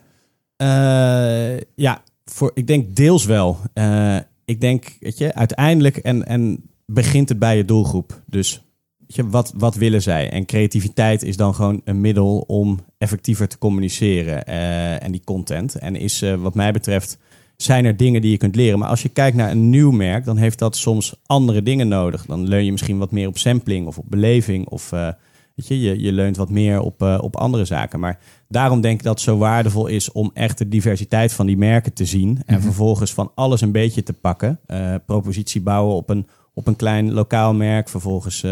[0.56, 3.58] Eh, ja, voor, ik denk deels wel.
[3.74, 8.22] Eh, ik denk, weet je, uiteindelijk en, en begint het bij je doelgroep.
[8.26, 8.69] Dus
[9.16, 10.30] wat, wat willen zij?
[10.30, 15.76] En creativiteit is dan gewoon een middel om effectiever te communiceren eh, en die content.
[15.76, 17.18] En is eh, wat mij betreft
[17.58, 18.80] zijn er dingen die je kunt leren.
[18.80, 22.26] Maar als je kijkt naar een nieuw merk, dan heeft dat soms andere dingen nodig.
[22.26, 24.68] Dan leun je misschien wat meer op sampling of op beleving.
[24.68, 25.08] Of eh,
[25.56, 28.00] weet je, je, je leunt wat meer op, op andere zaken.
[28.00, 31.58] Maar daarom denk ik dat het zo waardevol is om echt de diversiteit van die
[31.58, 32.42] merken te zien.
[32.46, 32.64] En Mhm.
[32.64, 34.60] vervolgens van alles een beetje te pakken.
[35.06, 37.90] Propositie bouwen op een, op een klein lokaal merk.
[37.90, 38.46] Vervolgens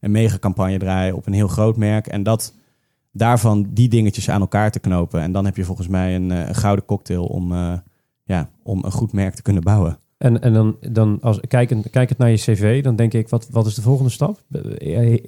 [0.00, 2.06] een megacampagne draaien op een heel groot merk.
[2.06, 2.54] En dat
[3.12, 5.20] daarvan die dingetjes aan elkaar te knopen.
[5.20, 7.72] En dan heb je volgens mij een, eh, een gouden cocktail om, eh,
[8.24, 9.98] ja, om een goed merk te kunnen bouwen.
[10.18, 13.66] En, en dan, dan als kijkend, kijkend naar je cv, dan denk ik, wat, wat
[13.66, 14.40] is de volgende stap?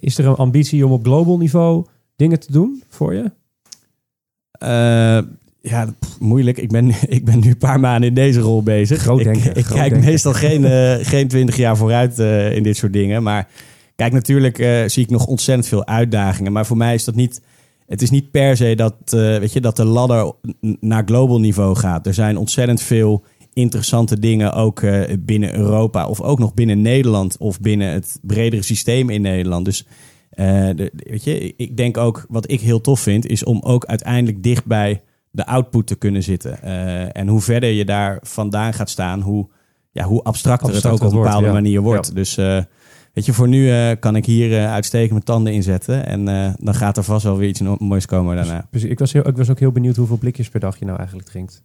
[0.01, 3.31] Is er een ambitie om op global niveau dingen te doen voor je?
[4.51, 5.29] Eh,
[5.61, 6.59] ja, pff, moeilijk.
[6.59, 8.99] Ik ben, ik ben nu een paar maanden in deze rol bezig.
[9.01, 10.11] Groot denken, Ik, ik groot kijk denken.
[10.11, 12.19] meestal geen, eh, geen 20 jaar vooruit
[12.55, 13.23] in dit soort dingen.
[13.23, 13.49] Maar
[13.97, 16.53] kijk, natuurlijk eh, zie ik nog ontzettend veel uitdagingen.
[16.53, 17.43] Maar voor mij is dat niet.
[17.87, 20.33] Het is niet per se dat, eh, weet je, dat de ladder
[20.81, 22.07] naar global niveau gaat.
[22.07, 26.07] Er zijn ontzettend veel interessante dingen ook eh, binnen Europa.
[26.07, 27.37] Of ook nog binnen Nederland.
[27.37, 29.65] Of binnen het bredere systeem in Nederland.
[29.65, 29.87] Dus
[30.35, 34.43] de, weet je, ik denk ook wat ik heel tof vind, is om ook uiteindelijk
[34.43, 36.63] dicht bij de output te kunnen zitten.
[37.13, 39.49] En hoe verder je daar vandaan gaat staan, hoe,
[39.91, 41.53] ja, hoe abstracter, het ook op een wordt, bepaalde ja.
[41.53, 42.07] manier wordt.
[42.07, 42.15] Ja.
[42.15, 42.39] Dus
[43.13, 46.07] weet je, voor nu eh, kan ik hier eh uitstekend mijn tanden inzetten.
[46.07, 48.67] En eh, dan gaat er vast wel weer iets moois komen daarna.
[48.71, 48.91] Precies.
[48.91, 51.29] Ik was, heel, ik was ook heel benieuwd hoeveel blikjes per dag je nou eigenlijk
[51.29, 51.63] drinkt.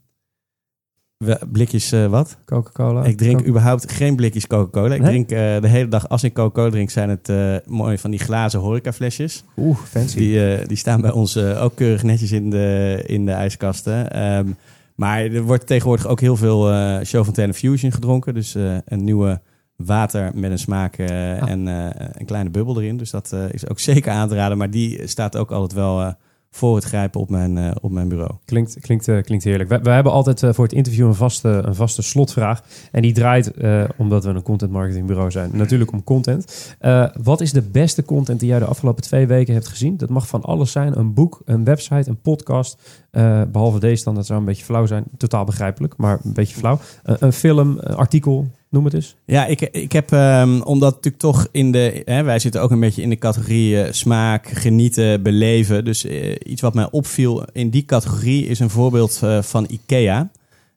[1.17, 2.37] We- Blikjes wat?
[2.45, 3.03] Coca-Cola?
[3.03, 4.93] Ik drink Coca- überhaupt geen blikjes Coca-Cola.
[4.95, 5.09] Ik Nee?
[5.09, 5.29] drink
[5.61, 7.31] de hele dag, als ik Coca-Cola drink, zijn het
[7.67, 9.43] mooi van die glazen horecaflesjes.
[9.57, 10.17] Oeh, fancy.
[10.17, 14.11] Die, die staan bij ons ook keurig netjes in de, in de ijskasten.
[14.11, 14.47] Ehm,
[14.95, 18.33] maar er wordt tegenwoordig ook heel veel eh Show Fusion gedronken.
[18.33, 19.41] Dus een nieuwe
[19.78, 21.07] water met een smaak eh,
[21.41, 21.49] Ah.
[21.49, 22.97] en eh, een kleine bubbel erin.
[22.97, 24.57] Dus dat eh, is ook zeker aan te raden.
[24.57, 26.13] Maar die staat ook altijd wel
[26.51, 28.32] voor het grijpen op mijn, op mijn bureau.
[28.45, 29.69] Klinkt, klinkt, klinkt heerlijk.
[29.69, 32.63] We, we hebben altijd voor het interview een vaste, een vaste slotvraag.
[32.91, 33.51] En die draait,
[33.97, 36.75] omdat we een content marketingbureau zijn, natuurlijk om content.
[37.21, 39.97] Wat is de beste content die jij de afgelopen twee weken hebt gezien?
[39.97, 40.97] Dat mag van alles zijn.
[40.99, 42.78] Een boek, een website, een podcast.
[43.17, 45.03] Eh, behalve deze dan, dat zou een beetje flauw zijn.
[45.17, 46.80] Totaal begrijpelijk, maar een beetje flauw.
[47.03, 49.15] Een film, een artikel, noem het eens.
[49.26, 52.80] Ja, ik, ik heb, ehm, omdat natuurlijk toch in de, hè, wij zitten ook een
[52.80, 55.86] beetje in de categorie eh, smaak, genieten, beleven.
[55.86, 60.30] Dus eh, iets wat mij opviel in die categorie is een voorbeeld eh, van IKEA.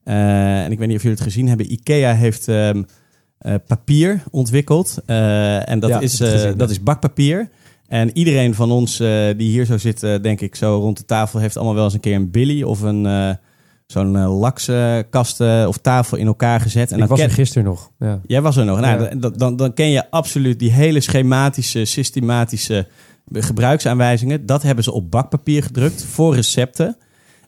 [0.04, 1.72] En ik weet niet of jullie het gezien hebben.
[1.72, 2.82] IKEA heeft ehm,
[3.38, 4.98] eh, papier ontwikkeld.
[5.06, 7.48] En dat, Ja, is, gezien, dat is bakpapier.
[7.88, 8.96] En iedereen van ons
[9.36, 12.00] die hier zo zit, denk ik, zo rond de tafel, heeft allemaal wel eens een
[12.00, 13.38] keer een billy of een
[13.90, 16.88] zo'n eh, lakskasten of tafel in elkaar gezet.
[16.88, 17.90] En ik dan was ken- er gisteren nog.
[17.98, 18.20] Ja.
[18.26, 18.80] Jij was er nog.
[18.80, 19.14] Nou, Ja.
[19.14, 22.86] dan, dan, dan ken je absoluut die hele schematische, systematische
[23.32, 24.46] gebruiksaanwijzingen.
[24.46, 26.96] Dat hebben ze op bakpapier gedrukt voor recepten.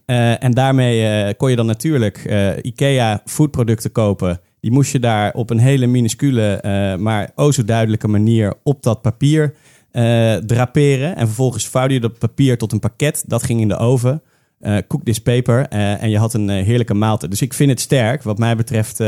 [0.04, 2.18] Eh, en daarmee eh, kon je dan natuurlijk
[2.62, 4.40] IKEA foodproducten kopen.
[4.60, 6.60] Die moest je daar op een hele minuscule,
[7.00, 9.54] maar o zo duidelijke manier op dat papier
[10.46, 11.16] draperen.
[11.16, 13.24] En vervolgens vouwde je dat papier tot een pakket.
[13.26, 14.22] Dat ging in de oven.
[14.62, 15.68] Eh cook this paper.
[15.68, 17.30] eh, en je had een eh, heerlijke maaltijd.
[17.30, 18.22] Dus ik vind het sterk.
[18.22, 18.98] Wat mij betreft,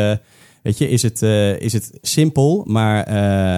[0.62, 1.22] weet je, is het,
[1.62, 2.64] is het simpel.
[2.66, 3.04] Maar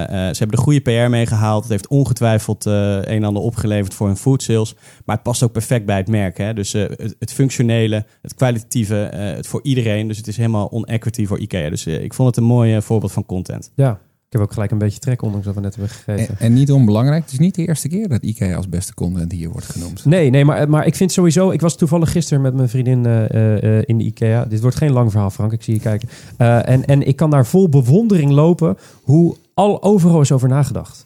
[0.09, 1.63] ze hebben de goede PR meegehaald.
[1.63, 4.75] Het heeft ongetwijfeld een en ander opgeleverd voor hun food sales.
[5.05, 6.39] Maar het past ook perfect bij het merk.
[6.39, 6.55] Hè?
[6.55, 10.09] Dus het, het functionele, het kwalitatieve, het voor iedereen.
[10.09, 11.71] Dus het is helemaal on-equity voor IKEA.
[11.71, 13.71] Dus ik vond het een mooi voorbeeld van content.
[13.75, 16.39] ja, ik heb ook gelijk een beetje trek, ondanks dat we net hebben gegeten.
[16.39, 19.33] En, en niet onbelangrijk, het is niet de eerste keer dat IKEA als beste content
[19.33, 20.05] hier wordt genoemd.
[20.05, 21.51] Nee, nee maar, maar ik vind sowieso...
[21.51, 24.45] Ik was toevallig gisteren met mijn vriendin eh, eh, in de IKEA.
[24.45, 25.53] Dit wordt geen lang verhaal, Frank.
[25.53, 26.09] Ik zie je kijken.
[26.37, 31.06] Eh, en, en ik kan daar vol bewondering lopen hoe al overal is over nagedacht.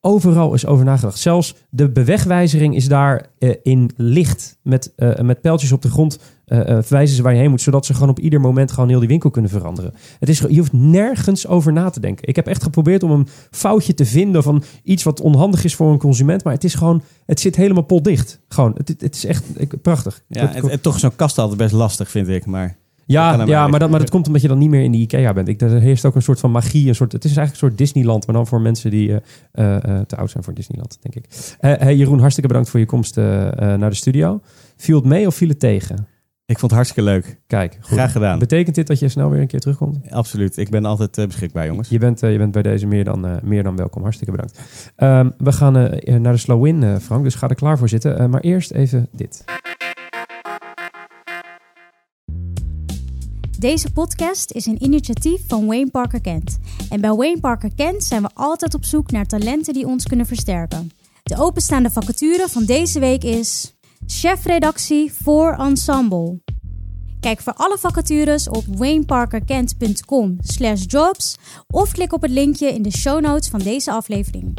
[0.00, 1.18] Overal is over nagedacht.
[1.18, 4.58] Zelfs de bewegwijzering is daar eh, in licht.
[4.62, 7.60] Met, eh, met pijltjes op de grond eh, wijzen ze waar je heen moet.
[7.60, 9.94] Zodat ze gewoon op ieder moment gewoon heel die winkel kunnen veranderen.
[10.18, 12.28] Het is, je hoeft nergens over na te denken.
[12.28, 15.92] Ik heb echt geprobeerd om een foutje te vinden van iets wat onhandig is voor
[15.92, 16.44] een consument.
[16.44, 18.40] Maar het is gewoon, het zit helemaal potdicht.
[18.48, 20.22] Gewoon, het, het is echt ik- prachtig.
[20.28, 22.46] Ja, en, toch zo'n kast altijd best lastig, vind ik.
[22.46, 22.76] Maar
[23.08, 25.32] ja, ja maar, dat, maar dat komt omdat je dan niet meer in die IKEA
[25.32, 25.48] bent.
[25.48, 26.88] Ik, er heerst ook een soort van magie.
[26.88, 29.16] Een soort, het is eigenlijk een soort Disneyland, maar dan voor mensen die eh,
[29.52, 31.56] eh, eh, te oud zijn voor Disneyland, denk ik.
[31.58, 34.40] Hey Jeroen, hartstikke bedankt voor je komst naar de studio.
[34.76, 36.06] Viel het mee of viel het tegen?
[36.46, 37.40] ik vond het hartstikke leuk.
[37.46, 37.92] Kijk, goed.
[37.92, 38.38] Graag gedaan.
[38.38, 40.10] Betekent dit dat je snel weer een keer terugkomt?
[40.10, 40.56] Absoluut.
[40.56, 41.88] Ik ben altijd beschikbaar, jongens.
[41.88, 44.02] Je bent, je bent bij deze meer dan, meer dan welkom.
[44.02, 44.60] Hartstikke bedankt.
[44.96, 45.72] Ehm, we gaan
[46.22, 47.24] naar de slow win, eh, Frank.
[47.24, 48.30] Dus ga er klaar voor zitten.
[48.30, 49.44] Maar eerst even dit.
[53.58, 56.58] Deze podcast is een initiatief van Wayne Parker Kent.
[56.90, 60.26] En bij Wayne Parker Kent zijn we altijd op zoek naar talenten die ons kunnen
[60.26, 60.90] versterken.
[61.22, 63.74] De openstaande vacature van deze week is
[64.06, 66.40] chefredactie voor Ensemble.
[67.20, 71.36] Kijk voor alle vacatures op wayneparkerkent.com slash jobs
[71.66, 74.54] of klik op het linkje in de show notes van deze aflevering.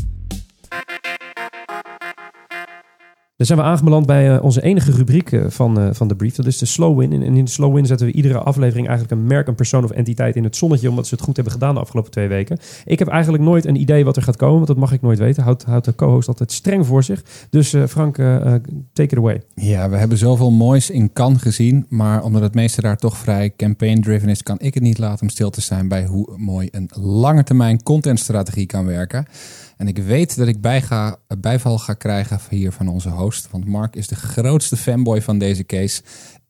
[3.39, 6.35] Dan zijn we aangebeland bij eh, onze enige rubriek eh, van, eh, van de brief.
[6.35, 7.13] Dat is de slow win.
[7.13, 9.91] En in de slow win zetten we iedere aflevering eigenlijk een merk, een persoon of
[9.91, 10.89] entiteit in het zonnetje.
[10.89, 12.59] Omdat ze het goed hebben gedaan de afgelopen twee weken.
[12.85, 14.55] Ik heb eigenlijk nooit een idee wat er gaat komen.
[14.55, 15.43] Want dat mag ik nooit weten.
[15.43, 17.23] Houdt, de co-host altijd streng voor zich.
[17.49, 18.63] Dus Frank, take
[18.93, 19.41] it away.
[19.55, 21.85] Ja, we hebben zoveel moois in Cannes gezien.
[21.89, 25.29] Maar omdat het meeste daar toch vrij campaign-driven is, kan ik het niet laten om
[25.29, 29.25] stil te zijn bij hoe mooi een lange termijn contentstrategie kan werken.
[29.79, 33.49] En ik weet dat ik bijga, bijval ga krijgen hier van onze host.
[33.51, 36.01] Want Mark is de grootste fanboy van deze case.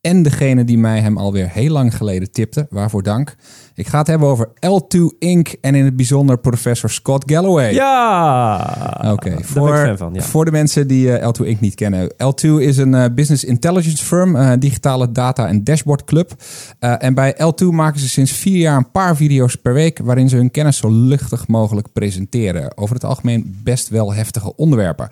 [0.02, 2.68] En degene die mij hem alweer heel lang geleden tipte.
[2.70, 3.36] Waarvoor dank.
[3.76, 5.48] Ik ga het hebben over L2 Inc.
[5.62, 7.74] En in het bijzonder professor Scott Galloway.
[7.74, 9.02] Ja!
[9.12, 10.14] Oké, voor, van.
[10.14, 10.22] Ja.
[10.22, 11.60] voor de mensen die eh, L2 Inc.
[11.60, 12.12] niet kennen.
[12.12, 16.32] L2 is een eh, business intelligence firm, eh, digitale data- en dashboard club.
[16.80, 20.00] En bij L2 maken ze sinds vier jaar een paar video's per week...
[20.04, 22.78] waarin ze hun kennis zo luchtig mogelijk presenteren.
[22.78, 25.10] Over het algemeen best wel heftige onderwerpen.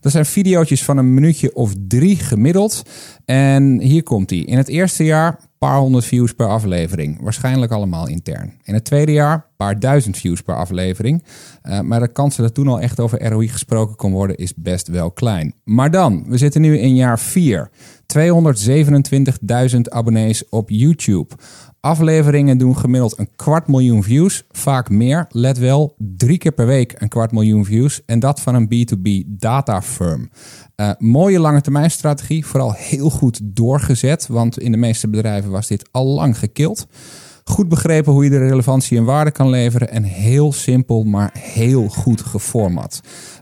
[0.00, 2.82] Dat zijn video's van een minuutje of drie gemiddeld.
[3.30, 4.38] En hier komt hij.
[4.38, 7.22] In het eerste jaar paar honderd views per aflevering.
[7.22, 8.52] Waarschijnlijk allemaal intern.
[8.62, 11.24] In het tweede jaar paar duizend views per aflevering.
[11.62, 14.88] Uh, maar de kans dat toen al echt over ROI gesproken kon worden is best
[14.88, 15.54] wel klein.
[15.64, 17.70] Maar dan, we zitten nu in jaar 4.
[19.74, 21.34] 227.000 abonnees op YouTube.
[21.80, 24.44] Afleveringen doen gemiddeld een kwart miljoen views.
[24.50, 28.02] Vaak meer, let wel, drie keer per week een kwart miljoen views.
[28.06, 30.30] En dat van een B2B data firm.
[30.76, 34.26] Uh, mooie lange termijn strategie, vooral heel goed doorgezet.
[34.26, 36.86] Want in de meeste bedrijven was dit al lang gekild.
[37.44, 39.90] Goed begrepen hoe je de relevantie en waarde kan leveren.
[39.90, 43.00] En heel simpel, maar heel goed geformat.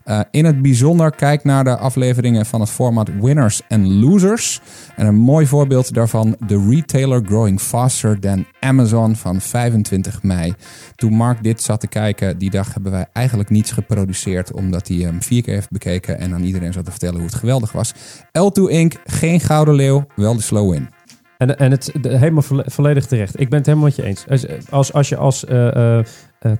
[0.08, 4.60] Uh, in het bijzonder kijk naar de afleveringen van het format Winners and Losers.
[4.96, 10.54] En een mooi voorbeeld daarvan, The Retailer Growing Faster Than Amazon van 25 mei.
[10.94, 14.52] Toen Mark dit zat te kijken, die dag hebben wij eigenlijk niets geproduceerd.
[14.52, 17.34] Omdat hij hem vier keer heeft bekeken en aan iedereen zat te vertellen hoe het
[17.34, 17.94] geweldig was.
[18.26, 20.88] L2 Inc., geen gouden leeuw, wel de slow win.
[21.38, 23.40] En, en het helemaal vo volledig terecht.
[23.40, 24.24] Ik ben het helemaal met je eens.
[24.70, 25.98] Als, als, je als uh, uh,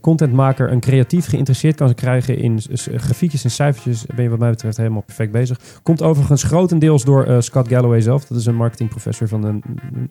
[0.01, 2.61] contentmaker een creatief geïnteresseerd kan krijgen in
[2.95, 5.59] grafiekjes en cijfertjes, ben je wat mij betreft helemaal perfect bezig.
[5.83, 8.24] Komt overigens grotendeels door Scott Galloway zelf.
[8.24, 9.59] Dat is een marketingprofessor van de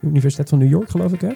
[0.01, 1.22] Universiteit van New York, geloof ik.
[1.22, 1.32] Hè?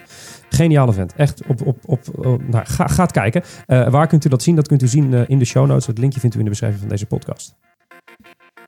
[0.49, 1.13] Geniale vent.
[1.15, 3.43] Echt op, op, op, op nou, ga, gaat kijken.
[3.65, 4.55] waar kunt u dat zien?
[4.55, 5.87] Dat kunt u zien in de show notes.
[5.87, 7.55] Het linkje vindt u in de beschrijving van deze podcast.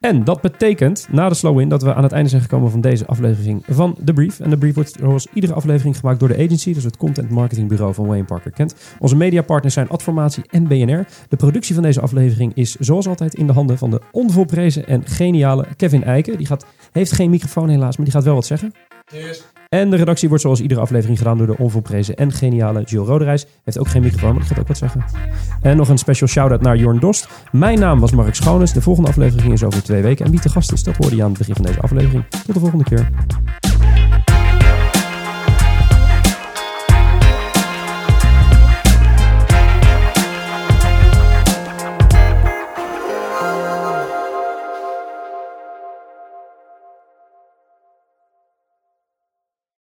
[0.03, 3.05] En dat betekent, na de slow-in, dat we aan het einde zijn gekomen van deze
[3.05, 4.39] aflevering van The Brief.
[4.39, 7.67] En The Brief wordt zoals iedere aflevering gemaakt door de agency, dus het content marketing
[7.69, 8.75] bureau van Wayne Parker Kent.
[8.99, 11.05] Onze mediapartners zijn Adformatie en BNR.
[11.29, 15.05] De productie van deze aflevering is zoals altijd in de handen van de onvolprezen en
[15.05, 16.37] geniale Kevin Eiken.
[16.37, 18.73] Die gaat, heeft geen microfoon helaas, maar die gaat wel wat zeggen.
[19.69, 23.45] En de redactie wordt zoals iedere aflevering gedaan door de onvolprezen en geniale Jill Roderijs.
[23.63, 25.05] Heeft ook geen microfoon, maar die gaat ook wat zeggen.
[25.61, 27.27] En nog een special shout-out naar Jorn Dost.
[27.51, 28.73] Mijn naam was Mark Schoones.
[28.73, 30.25] De volgende aflevering is over twee weken.
[30.25, 32.25] En wie te gast is, dat hoorde je aan het begin van deze aflevering.
[32.29, 33.09] Tot de volgende keer.